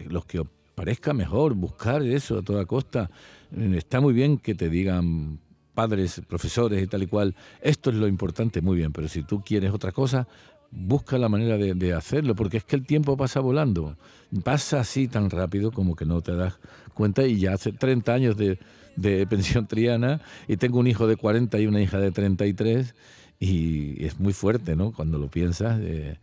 lo 0.09 0.23
que 0.23 0.41
os 0.41 0.47
parezca 0.79 1.13
mejor, 1.13 1.55
buscar 1.55 2.03
eso 2.03 2.39
a 2.39 2.43
toda 2.43 2.65
costa. 2.65 3.11
Eh, 3.57 3.75
está 3.77 4.01
muy 4.01 4.13
bien 4.15 4.39
que 4.39 4.55
te 4.55 4.69
digan 4.69 5.41
padres, 5.75 6.23
profesores 6.29 6.81
y 6.81 6.87
tal 6.87 7.03
y 7.03 7.09
cual, 7.09 7.35
esto 7.61 7.91
es 7.91 7.97
lo 7.97 8.07
importante, 8.07 8.61
muy 8.61 8.77
bien, 8.77 8.93
pero 8.93 9.09
si 9.09 9.25
tú 9.25 9.43
quieres 9.43 9.73
otra 9.73 9.91
cosa, 9.91 10.29
busca 10.71 11.19
la 11.19 11.29
manera 11.29 11.57
de, 11.59 11.93
hacerlo, 11.95 12.37
porque 12.37 12.59
es 12.59 12.65
que 12.65 12.77
el 12.77 12.87
tiempo 12.87 13.17
pasa 13.17 13.41
volando, 13.41 13.97
pasa 14.45 14.79
así 14.81 15.09
tan 15.09 15.31
rápido 15.31 15.73
como 15.73 15.97
que 15.97 16.05
no 16.05 16.21
te 16.21 16.37
das 16.37 16.61
cuenta 16.95 17.27
y 17.27 17.41
ya 17.41 17.55
hace 17.55 17.73
30 17.73 18.15
años 18.15 18.37
de, 18.37 18.59
pensión 19.29 19.67
triana 19.67 20.21
y 20.47 20.59
tengo 20.59 20.79
un 20.79 20.87
hijo 20.87 21.09
de 21.09 21.17
40 21.17 21.59
y 21.59 21.67
una 21.67 21.81
hija 21.81 21.99
de 21.99 22.13
33 22.13 22.95
y 23.41 24.05
es 24.05 24.21
muy 24.21 24.33
fuerte, 24.33 24.77
¿no? 24.77 24.93
Cuando 24.93 25.19
lo 25.19 25.29
piensas. 25.29 25.81
Eh, 25.81 26.19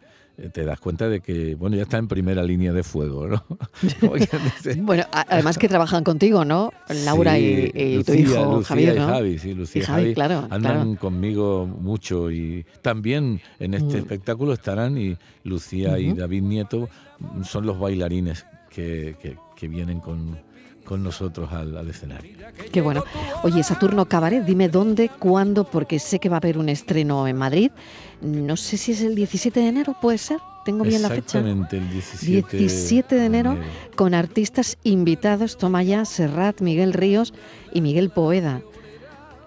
te 0.52 0.66
das 0.66 0.80
cuenta 0.80 1.08
de 1.08 1.22
que, 1.22 1.56
bueno, 1.56 1.76
ya 1.76 1.84
está 1.84 1.98
en 1.98 2.08
primera 2.08 2.44
línea 2.44 2.74
de 2.74 2.84
fuego, 2.84 3.28
¿no? 3.28 3.46
bueno, 4.82 5.04
además 5.12 5.58
que 5.58 5.68
trabajan 5.68 6.04
contigo, 6.04 6.46
¿no? 6.46 6.72
Laura 7.06 7.38
y, 7.40 8.04
tu 8.04 8.14
hijo 8.14 8.64
Javier, 8.64 8.98
¿no? 8.98 9.04
Y 9.04 9.08
Javi, 9.08 9.40
sí, 9.40 9.54
Lucía 9.54 9.82
y 9.82 9.86
Javi, 9.86 10.14
claro, 10.14 10.48
andan 10.50 10.96
conmigo 10.96 11.66
mucho 11.66 12.32
y 12.32 12.66
también 12.82 13.42
en 13.60 13.74
este 13.74 13.96
mm. 13.96 14.00
espectáculo 14.00 14.54
estarán 14.54 14.98
y 14.98 15.18
Lucía 15.44 16.00
y 16.00 16.14
David 16.14 16.44
Nieto 16.44 16.90
son 17.44 17.66
los 17.66 17.80
bailarines 17.80 18.46
que, 18.76 19.38
que, 19.56 19.68
vienen 19.68 20.02
con, 20.02 20.38
con 20.84 21.02
nosotros 21.02 21.52
al, 21.54 21.78
al, 21.78 21.90
escenario. 21.90 22.38
Qué 22.72 22.82
bueno. 22.82 23.04
Oye, 23.44 23.64
Saturno 23.64 24.06
Cabaret, 24.06 24.44
dime 24.44 24.68
dónde, 24.68 25.10
cuándo, 25.10 25.64
porque 25.64 26.00
sé 26.00 26.20
que 26.20 26.28
va 26.28 26.36
a 26.36 26.40
haber 26.40 26.58
un 26.58 26.70
estreno 26.70 27.28
en 27.28 27.38
Madrid 27.38 27.72
no 28.22 28.58
sé 28.58 28.78
si 28.78 28.92
es 28.94 29.02
el 29.02 29.16
17 29.16 29.60
de 29.60 29.68
enero, 29.68 29.96
puede 30.02 30.18
ser. 30.18 30.40
Tengo 30.64 30.84
bien 30.84 31.02
la 31.02 31.10
fecha. 31.10 31.40
Exactamente, 31.40 31.78
el 31.78 31.90
17, 31.92 32.58
17 32.58 33.16
de 33.16 33.26
enero, 33.26 33.58
con 33.96 34.16
artistas 34.16 34.78
invitados, 34.84 35.58
toma 35.58 35.84
ya 35.84 36.06
Serrat, 36.06 36.62
Miguel 36.62 36.94
Ríos 36.94 37.34
y 37.72 37.82
Miguel 37.82 38.10
Poeda. 38.10 38.62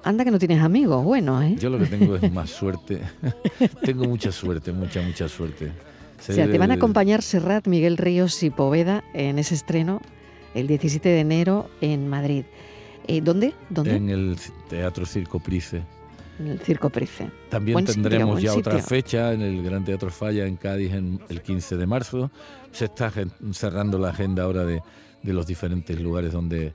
Anda 0.04 0.24
que 0.24 0.30
no 0.30 0.38
tienes 0.38 0.62
amigos, 0.62 1.02
bueno, 1.02 1.42
¿eh? 1.42 1.56
Yo 1.58 1.70
lo 1.70 1.78
que 1.78 1.86
tengo 1.86 2.16
es 2.16 2.32
más 2.32 2.50
suerte. 2.50 3.00
tengo 3.82 4.04
mucha 4.04 4.30
suerte, 4.30 4.70
mucha, 4.72 5.02
mucha 5.02 5.28
suerte. 5.28 5.72
O 6.18 6.32
sea, 6.32 6.50
te 6.50 6.58
van 6.58 6.70
a 6.70 6.74
acompañar 6.74 7.22
Serrat, 7.22 7.66
Miguel 7.66 7.96
Ríos 7.96 8.42
y 8.42 8.50
Poveda 8.50 9.04
en 9.14 9.38
ese 9.38 9.54
estreno 9.54 10.00
el 10.54 10.66
17 10.66 11.08
de 11.08 11.20
enero 11.20 11.70
en 11.80 12.08
Madrid. 12.08 12.44
Eh, 13.06 13.20
¿Dónde? 13.20 13.54
¿Dónde? 13.70 13.96
En 13.96 14.08
el 14.08 14.36
Teatro 14.68 15.06
Circo 15.06 15.38
Price 15.38 15.82
el 16.38 16.58
Circo 16.60 16.90
Price. 16.90 17.30
También 17.48 17.84
tendremos 17.84 18.40
ya 18.40 18.54
otra 18.54 18.78
fecha 18.78 19.32
en 19.32 19.42
el 19.42 19.62
Gran 19.62 19.84
Teatro 19.84 20.10
Falla 20.10 20.46
en 20.46 20.56
Cádiz 20.56 20.92
en 20.92 21.20
el 21.28 21.42
15 21.42 21.76
de 21.76 21.86
marzo. 21.86 22.30
Se 22.70 22.86
está 22.86 23.12
cerrando 23.52 23.98
la 23.98 24.10
agenda 24.10 24.44
ahora 24.44 24.64
de, 24.64 24.82
los 25.24 25.46
diferentes 25.46 26.00
lugares 26.00 26.32
donde 26.32 26.72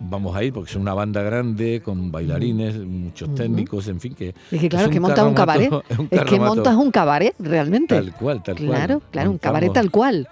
vamos 0.00 0.36
a 0.36 0.44
ir, 0.44 0.52
porque 0.52 0.70
es 0.70 0.76
una 0.76 0.94
banda 0.94 1.22
grande, 1.22 1.80
con 1.82 2.10
bailarines, 2.10 2.76
muchos 2.78 3.34
técnicos, 3.34 3.88
en 3.88 4.00
fin, 4.00 4.14
que... 4.14 4.34
Es 4.50 4.60
que 4.60 4.68
claro, 4.68 4.90
que 4.90 5.00
montas 5.00 5.26
un 5.26 5.34
cabaret. 5.34 5.70
Es, 6.10 6.22
que 6.22 6.38
montas 6.38 6.74
un 6.74 6.90
cabaret, 6.90 7.34
realmente. 7.38 7.94
Tal 7.94 8.12
cual, 8.12 8.42
tal 8.42 8.56
cual. 8.56 8.68
Claro, 8.68 9.02
claro, 9.10 9.30
un 9.30 9.38
cabaret 9.38 9.72
tal 9.72 9.90
cual. 9.90 10.28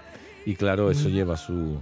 Y 0.46 0.55
claro, 0.55 0.90
eso 0.90 1.09
lleva 1.09 1.37
su... 1.37 1.79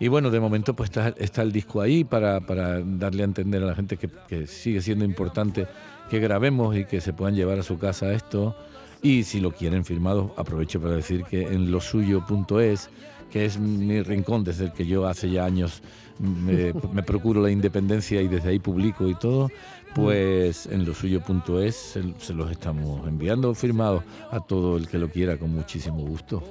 Y 0.00 0.08
bueno, 0.08 0.30
de 0.30 0.40
momento 0.40 0.74
pues 0.74 0.90
está, 0.90 1.14
está 1.18 1.42
el 1.42 1.52
disco 1.52 1.80
ahí 1.80 2.04
para, 2.04 2.40
para, 2.40 2.80
darle 2.80 3.22
a 3.22 3.26
entender 3.26 3.62
a 3.62 3.66
la 3.66 3.74
gente 3.74 3.96
que, 3.96 4.10
que 4.28 4.46
sigue 4.46 4.82
siendo 4.82 5.04
importante 5.04 5.66
que 6.10 6.18
grabemos 6.18 6.76
y 6.76 6.84
que 6.84 7.00
se 7.00 7.12
puedan 7.12 7.34
llevar 7.34 7.58
a 7.58 7.62
su 7.62 7.78
casa 7.78 8.12
esto. 8.12 8.56
Y 9.02 9.24
si 9.24 9.40
lo 9.40 9.52
quieren 9.52 9.84
firmado, 9.84 10.34
aprovecho 10.36 10.80
para 10.80 10.94
decir 10.94 11.24
que 11.24 11.42
en 11.42 11.70
losuyo.es, 11.70 12.90
que 13.30 13.44
es 13.44 13.58
mi 13.58 14.02
rincón 14.02 14.44
desde 14.44 14.64
el 14.66 14.72
que 14.72 14.86
yo 14.86 15.06
hace 15.06 15.30
ya 15.30 15.44
años 15.44 15.82
me, 16.18 17.02
procuro 17.02 17.42
la 17.42 17.50
independencia 17.50 18.20
y 18.20 18.28
desde 18.28 18.50
ahí 18.50 18.58
publico 18.58 19.08
y 19.08 19.14
todo, 19.14 19.50
pues 19.94 20.66
en 20.66 20.84
losuyo.es 20.84 21.74
se, 21.74 22.02
se 22.18 22.34
los 22.34 22.50
estamos 22.50 23.06
enviando 23.06 23.54
firmados 23.54 24.02
a 24.30 24.40
todo 24.40 24.76
el 24.76 24.88
que 24.88 24.98
lo 24.98 25.08
quiera 25.08 25.36
con 25.36 25.52
muchísimo 25.52 25.98
gusto. 25.98 26.42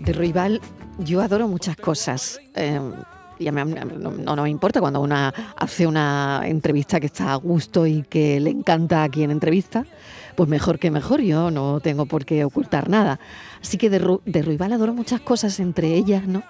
De 0.00 0.12
Rival, 0.12 0.60
yo 0.98 1.20
adoro 1.20 1.48
muchas 1.48 1.76
cosas. 1.76 2.40
Em, 2.54 2.92
y 3.38 3.50
no, 3.50 4.36
no, 4.36 4.42
me 4.42 4.50
importa 4.50 4.80
cuando 4.80 5.00
una 5.00 5.32
hace 5.56 5.86
una 5.86 6.42
entrevista 6.44 6.98
que 6.98 7.06
está 7.06 7.32
a 7.32 7.36
gusto 7.36 7.86
y 7.86 8.02
que 8.02 8.40
le 8.40 8.50
encanta 8.50 9.04
a 9.04 9.08
quien 9.08 9.30
entrevista, 9.30 9.86
pues 10.34 10.48
mejor 10.48 10.78
que 10.78 10.90
mejor, 10.90 11.20
yo 11.20 11.50
no 11.50 11.80
tengo 11.80 12.06
por 12.06 12.24
qué 12.24 12.44
ocultar 12.44 12.88
nada. 12.88 13.20
Así 13.62 13.78
que 13.78 13.90
de, 13.90 14.42
Ruibal 14.42 14.72
adoro 14.72 14.92
muchas 14.92 15.20
cosas, 15.20 15.60
entre 15.60 15.94
ellas, 15.94 16.26
¿no? 16.26 16.42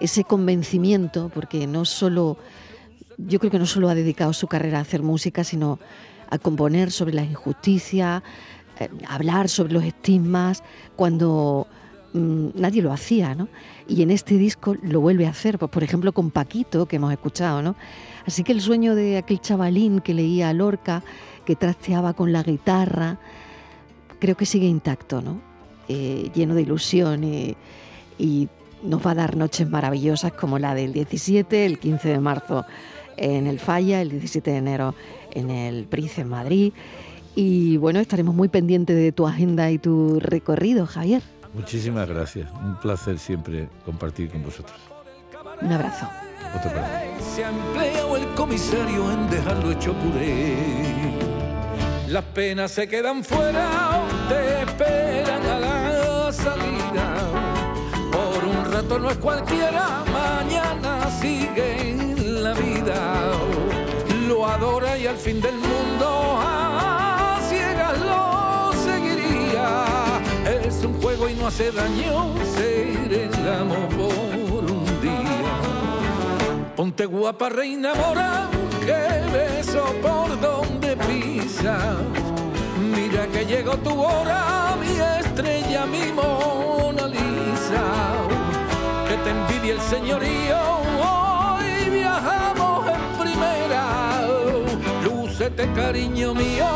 Ese 0.00 0.24
convencimiento, 0.24 1.30
porque 1.32 1.66
no 1.66 1.84
solo, 1.84 2.38
yo 3.16 3.38
creo 3.38 3.50
que 3.50 3.58
no 3.58 3.66
solo 3.66 3.88
ha 3.88 3.94
dedicado 3.94 4.32
su 4.32 4.46
carrera 4.46 4.78
a 4.78 4.82
hacer 4.82 5.02
música, 5.02 5.44
sino 5.44 5.78
a 6.30 6.38
componer 6.38 6.90
sobre 6.90 7.14
la 7.14 7.24
injusticia, 7.24 8.22
eh, 8.78 8.88
hablar 9.08 9.48
sobre 9.48 9.72
los 9.72 9.84
estigmas, 9.84 10.62
cuando 10.94 11.66
mm, 12.12 12.48
nadie 12.54 12.82
lo 12.82 12.92
hacía, 12.92 13.34
¿no? 13.34 13.48
Y 13.88 14.02
en 14.02 14.10
este 14.10 14.36
disco 14.36 14.76
lo 14.82 15.00
vuelve 15.00 15.26
a 15.26 15.30
hacer, 15.30 15.58
pues 15.58 15.70
por 15.70 15.82
ejemplo 15.82 16.12
con 16.12 16.30
Paquito, 16.30 16.86
que 16.86 16.96
hemos 16.96 17.12
escuchado, 17.12 17.62
¿no? 17.62 17.76
Así 18.26 18.44
que 18.44 18.52
el 18.52 18.60
sueño 18.60 18.94
de 18.94 19.16
aquel 19.16 19.40
chavalín 19.40 20.00
que 20.00 20.14
leía 20.14 20.50
a 20.50 20.52
Lorca, 20.52 21.02
que 21.44 21.56
trasteaba 21.56 22.12
con 22.12 22.32
la 22.32 22.42
guitarra, 22.42 23.18
creo 24.18 24.36
que 24.36 24.46
sigue 24.46 24.66
intacto, 24.66 25.22
¿no? 25.22 25.40
Eh, 25.88 26.30
lleno 26.34 26.54
de 26.54 26.62
ilusión 26.62 27.24
y 27.24 28.48
nos 28.82 29.04
va 29.06 29.12
a 29.12 29.14
dar 29.14 29.36
noches 29.36 29.68
maravillosas 29.68 30.32
como 30.32 30.58
la 30.58 30.74
del 30.74 30.92
17, 30.92 31.66
el 31.66 31.78
15 31.78 32.08
de 32.08 32.20
marzo 32.20 32.64
en 33.16 33.46
el 33.46 33.58
Falla, 33.58 34.00
el 34.00 34.10
17 34.10 34.50
de 34.50 34.56
enero 34.56 34.94
en 35.32 35.50
el 35.50 35.84
Price 35.84 36.20
en 36.20 36.28
Madrid. 36.28 36.72
Y 37.34 37.76
bueno, 37.76 38.00
estaremos 38.00 38.34
muy 38.34 38.48
pendientes 38.48 38.96
de 38.96 39.12
tu 39.12 39.26
agenda 39.26 39.70
y 39.70 39.78
tu 39.78 40.18
recorrido, 40.20 40.86
Javier. 40.86 41.22
Muchísimas 41.54 42.08
gracias. 42.08 42.50
Un 42.52 42.76
placer 42.76 43.18
siempre 43.18 43.68
compartir 43.84 44.30
con 44.30 44.42
vosotros. 44.42 44.78
Un 45.60 45.72
abrazo. 45.72 46.08
Otro 46.56 46.70
para 46.70 46.82
mí. 46.82 47.22
Se 47.34 47.44
ha 47.44 47.50
empleado 47.50 48.16
el 48.16 48.26
comisario 48.34 49.12
en 49.12 49.30
dejarlo 49.30 49.72
hecho 49.72 49.92
puré. 49.94 50.56
Las 52.08 52.24
penas 52.24 52.70
se 52.70 52.88
quedan 52.88 53.22
fuera, 53.22 54.02
te 54.28 54.62
esperan 54.62 55.42
a 55.46 55.58
la 55.58 56.32
salida. 56.32 56.97
Rato 58.88 59.00
no 59.00 59.10
es 59.10 59.18
cualquiera, 59.18 60.02
mañana 60.10 61.10
sigue 61.20 61.90
en 61.90 62.42
la 62.42 62.54
vida. 62.54 63.32
Lo 64.26 64.46
adora 64.46 64.96
y 64.96 65.06
al 65.06 65.18
fin 65.18 65.42
del 65.42 65.56
mundo 65.56 66.38
a 66.40 67.38
ciegas 67.50 67.98
lo 68.00 68.72
seguiría. 68.82 69.84
Es 70.64 70.82
un 70.84 70.98
juego 71.02 71.28
y 71.28 71.34
no 71.34 71.48
hace 71.48 71.70
daño 71.70 72.32
ser 72.54 73.12
el 73.12 73.48
amo 73.60 73.90
por 73.90 74.64
un 74.64 74.86
día. 75.02 76.72
Ponte 76.74 77.04
guapa, 77.04 77.50
reina 77.50 77.92
mora, 77.92 78.48
que 78.86 79.36
beso 79.36 79.84
por 80.00 80.40
donde 80.40 80.96
pisas. 80.96 81.94
Mira 82.96 83.26
que 83.26 83.44
llegó 83.44 83.76
tu 83.76 84.00
hora, 84.00 84.76
mi 84.80 84.98
estrella, 85.20 85.84
mi 85.84 86.10
Mona 86.10 87.06
Lisa. 87.06 88.27
Te 89.28 89.34
envidie 89.34 89.72
el 89.72 89.80
señorío, 89.82 90.58
hoy 91.04 91.90
viajamos 91.90 92.86
en 92.88 93.18
primera. 93.20 94.22
Lúcete, 95.04 95.70
cariño 95.74 96.32
mío, 96.32 96.66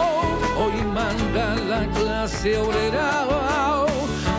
hoy 0.58 0.84
manda 0.84 1.56
la 1.70 1.86
clase 1.96 2.58
obrera. 2.58 3.24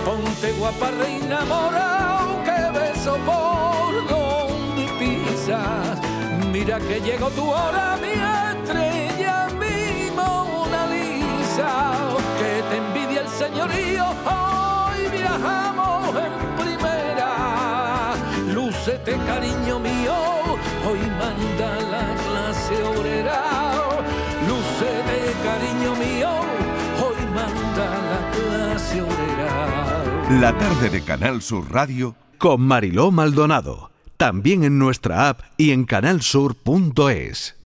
Ponte 0.06 0.52
guapa, 0.60 0.92
reina 0.92 1.44
mora, 1.46 2.20
que 2.46 2.78
beso 2.78 3.18
por 3.26 4.08
donde 4.08 4.86
pisas. 5.00 5.98
Mira 6.52 6.78
que 6.78 7.02
llegó 7.02 7.32
tu 7.32 7.50
hora, 7.50 7.98
mi 8.00 8.12
estrella, 8.12 9.48
mi 9.60 10.12
Mona 10.12 10.86
Lisa. 10.86 11.94
Que 12.38 12.62
te 12.70 12.78
envidia 12.78 13.22
el 13.22 13.30
señorío, 13.30 14.06
hoy 14.06 15.10
viajamos 15.10 16.10
en 16.16 16.64
primera. 16.64 17.03
Lúcete, 18.86 19.16
cariño 19.26 19.80
mío, 19.80 20.14
hoy 20.86 21.00
manda 21.18 21.74
la 21.90 22.16
clase 22.22 22.84
obrera. 22.84 23.42
Lúcete, 24.46 25.34
cariño 25.42 25.96
mío, 25.96 26.30
hoy 27.02 27.26
manda 27.34 27.88
la 28.12 28.32
clase 28.32 29.02
obrera. 29.02 30.42
La 30.42 30.58
tarde 30.58 30.90
de 30.90 31.02
Canal 31.02 31.42
Sur 31.42 31.72
Radio 31.72 32.18
con 32.38 32.60
Mariló 32.60 33.10
Maldonado. 33.10 33.90
También 34.18 34.66
en 34.66 34.78
nuestra 34.78 35.30
app 35.30 35.44
y 35.56 35.72
en 35.72 35.86
canalsur.es. 35.86 37.56